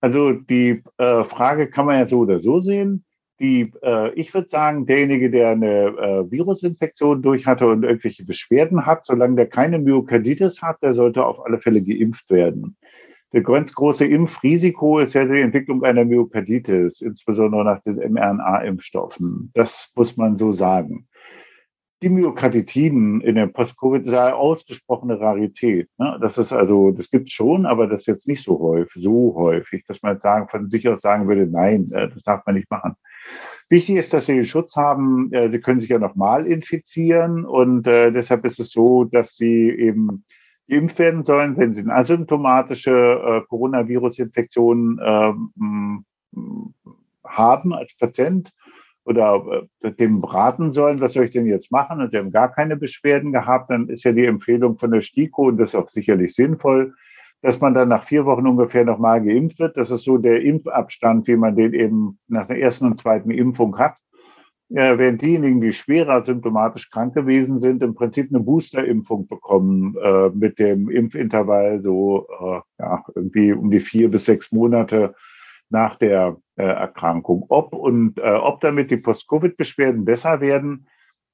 [0.00, 3.04] Also die äh, Frage kann man ja so oder so sehen.
[3.38, 8.86] Die, äh, ich würde sagen, derjenige, der eine äh, Virusinfektion durch hatte und irgendwelche Beschwerden
[8.86, 12.76] hat, solange der keine Myokarditis hat, der sollte auf alle Fälle geimpft werden.
[13.32, 19.50] Der ganz große Impfrisiko ist ja die Entwicklung einer Myokarditis, insbesondere nach den mRNA-Impfstoffen.
[19.52, 21.06] Das muss man so sagen.
[22.02, 25.88] Die Myokarditiden in der Post-Covid ist eine ausgesprochene Rarität.
[25.98, 26.18] Ne?
[26.20, 29.84] Das ist also, das gibt schon, aber das ist jetzt nicht so häufig, so häufig,
[29.86, 32.70] dass man jetzt sagen, von sich aus sagen würde, nein, äh, das darf man nicht
[32.70, 32.96] machen.
[33.68, 35.32] Wichtig ist, dass Sie Schutz haben.
[35.32, 39.70] Äh, Sie können sich ja nochmal infizieren und äh, deshalb ist es so, dass Sie
[39.70, 40.24] eben
[40.68, 46.04] geimpft werden sollen, wenn sie eine asymptomatische äh, Coronavirus-Infektion ähm,
[47.24, 48.52] haben als Patient
[49.04, 52.00] oder dem raten sollen, was soll ich denn jetzt machen?
[52.00, 55.46] Und sie haben gar keine Beschwerden gehabt, dann ist ja die Empfehlung von der STIKO,
[55.46, 56.94] und das ist auch sicherlich sinnvoll,
[57.42, 59.76] dass man dann nach vier Wochen ungefähr nochmal geimpft wird.
[59.76, 63.78] Das ist so der Impfabstand, wie man den eben nach der ersten und zweiten Impfung
[63.78, 63.96] hat
[64.68, 70.30] ja, während diejenigen, die schwerer symptomatisch krank gewesen sind, im Prinzip eine Boosterimpfung bekommen äh,
[70.30, 75.14] mit dem Impfintervall so äh, ja, irgendwie um die vier bis sechs Monate
[75.68, 77.46] nach der äh, Erkrankung.
[77.48, 80.88] Ob und äh, ob damit die Post-Covid-Beschwerden besser werden,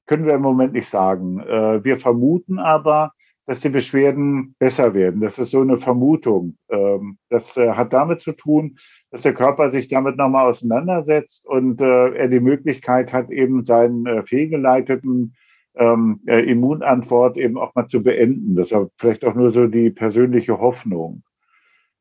[0.06, 1.40] können wir im Moment nicht sagen.
[1.40, 3.12] Äh, wir vermuten aber,
[3.46, 5.20] dass die Beschwerden besser werden.
[5.20, 6.56] Das ist so eine Vermutung.
[6.70, 8.78] Ähm, das äh, hat damit zu tun,
[9.10, 14.06] dass der Körper sich damit nochmal auseinandersetzt und äh, er die Möglichkeit hat, eben seinen
[14.06, 15.34] äh, fehlgeleiteten
[15.74, 18.54] ähm, äh, Immunantwort eben auch mal zu beenden.
[18.54, 21.24] Das ist vielleicht auch nur so die persönliche Hoffnung.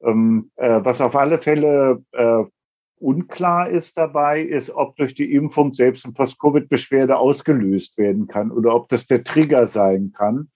[0.04, 2.04] Ähm, äh, was auf alle Fälle
[3.00, 8.76] unklar ist dabei, ist, ob durch die Impfung selbst eine Post-Covid-Beschwerde ausgelöst werden kann oder
[8.76, 10.52] ob das der Trigger sein kann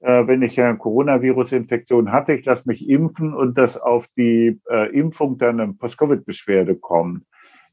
[0.00, 5.38] wenn ich eine Coronavirus-Infektion hatte, ich lasse mich impfen und dass auf die äh, Impfung
[5.38, 7.24] dann eine Post-Covid-Beschwerde kommt.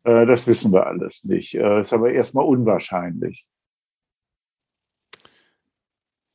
[0.03, 1.55] Äh, das wissen wir alles nicht.
[1.55, 3.45] Äh, ist aber erstmal unwahrscheinlich.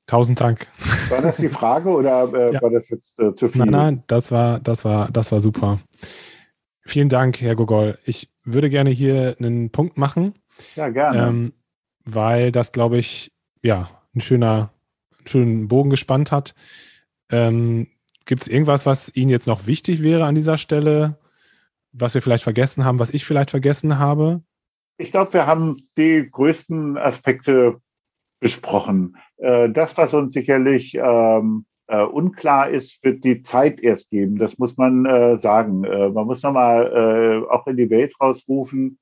[0.06, 0.66] Tausend Dank.
[1.10, 2.62] War das die Frage oder äh, ja.
[2.62, 3.60] war das jetzt äh, zu viel?
[3.60, 5.80] Nein, nein, das war, das war, das war super.
[6.80, 7.98] Vielen Dank, Herr Gogol.
[8.04, 10.34] Ich würde gerne hier einen Punkt machen.
[10.74, 11.28] Ja, gerne.
[11.28, 11.52] Ähm,
[12.06, 13.32] weil das, glaube ich,
[13.62, 14.72] ja, ein schöner,
[15.28, 16.54] schönen Bogen gespannt hat.
[17.30, 17.88] Ähm,
[18.26, 21.18] Gibt es irgendwas, was Ihnen jetzt noch wichtig wäre an dieser Stelle,
[21.92, 24.42] was wir vielleicht vergessen haben, was ich vielleicht vergessen habe?
[24.98, 27.80] Ich glaube, wir haben die größten Aspekte
[28.40, 29.16] besprochen.
[29.36, 34.36] Äh, das, was uns sicherlich ähm, äh, unklar ist, wird die Zeit erst geben.
[34.38, 35.84] Das muss man äh, sagen.
[35.84, 38.98] Äh, man muss nochmal äh, auch in die Welt rausrufen.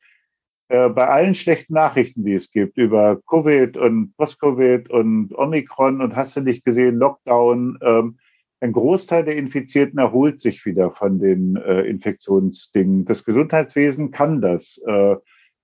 [0.69, 6.17] Äh, bei allen schlechten Nachrichten, die es gibt über Covid und Post-Covid und Omikron und
[6.17, 8.19] hast du nicht gesehen, Lockdown, ähm,
[8.61, 13.05] ein Großteil der Infizierten erholt sich wieder von den äh, Infektionsdingen.
[13.05, 14.81] Das Gesundheitswesen kann das.
[14.87, 15.17] Äh,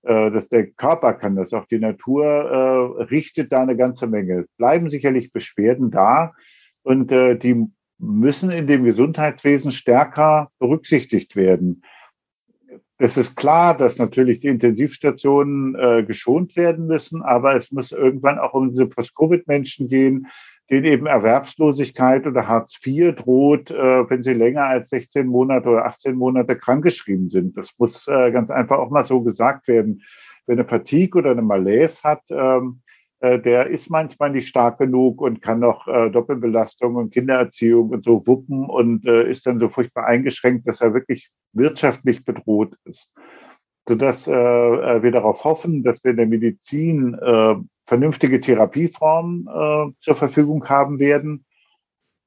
[0.03, 4.41] äh, dass der Körper kann das, auch die Natur äh, richtet da eine ganze Menge.
[4.41, 6.33] Es bleiben sicherlich Beschwerden da
[6.83, 7.65] und die
[7.97, 11.83] müssen in dem Gesundheitswesen stärker berücksichtigt werden.
[13.03, 18.39] Es ist klar, dass natürlich die Intensivstationen äh, geschont werden müssen, aber es muss irgendwann
[18.39, 20.27] auch um diese Post-Covid-Menschen gehen,
[20.71, 25.85] denen eben Erwerbslosigkeit oder Hartz IV droht, äh, wenn sie länger als 16 Monate oder
[25.85, 27.57] 18 Monate krankgeschrieben sind.
[27.57, 30.03] Das muss äh, ganz einfach auch mal so gesagt werden.
[30.45, 32.92] Wenn eine Fatigue oder eine Malaise hat, ähm, äh,
[33.23, 38.27] der ist manchmal nicht stark genug und kann noch äh, Doppelbelastung und Kindererziehung und so
[38.27, 43.09] wuppen und äh, ist dann so furchtbar eingeschränkt, dass er wirklich wirtschaftlich bedroht ist.
[43.87, 47.55] Sodass äh, wir darauf hoffen, dass wir in der Medizin äh,
[47.85, 51.45] vernünftige Therapieformen äh, zur Verfügung haben werden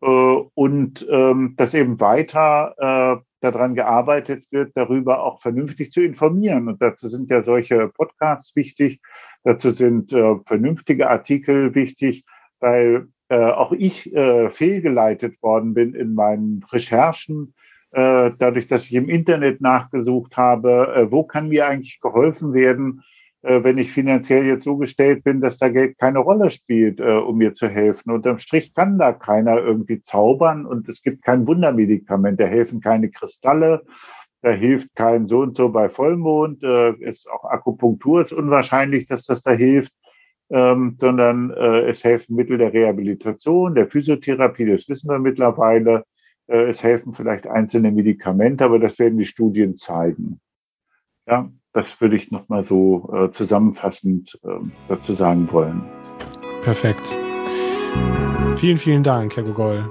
[0.01, 6.69] äh, und ähm, dass eben weiter äh, daran gearbeitet wird, darüber auch vernünftig zu informieren.
[6.69, 9.01] Und dazu sind ja solche Podcasts wichtig,
[9.47, 12.25] dazu sind äh, vernünftige Artikel wichtig,
[12.59, 17.55] weil äh, auch ich äh, fehlgeleitet worden bin in meinen Recherchen,
[17.93, 23.05] äh, dadurch, dass ich im Internet nachgesucht habe, äh, wo kann mir eigentlich geholfen werden,
[23.43, 27.05] äh, wenn ich finanziell jetzt so gestellt bin, dass da Geld keine Rolle spielt, äh,
[27.05, 28.11] um mir zu helfen.
[28.11, 32.41] Unterm Strich kann da keiner irgendwie zaubern und es gibt kein Wundermedikament.
[32.41, 33.83] Da helfen keine Kristalle,
[34.47, 36.63] da hilft kein so und so bei Vollmond.
[36.63, 39.93] Äh, ist auch Akupunktur ist unwahrscheinlich, dass das da hilft.
[40.49, 46.05] Ähm, sondern äh, es helfen Mittel der Rehabilitation, der Physiotherapie, das wissen wir mittlerweile.
[46.47, 50.39] Äh, es helfen vielleicht einzelne Medikamente, aber das werden die Studien zeigen.
[51.27, 55.83] Ja, das würde ich nochmal so äh, zusammenfassend äh, dazu sagen wollen.
[56.63, 57.17] Perfekt.
[58.55, 59.91] Vielen, vielen Dank, Herr Gogol.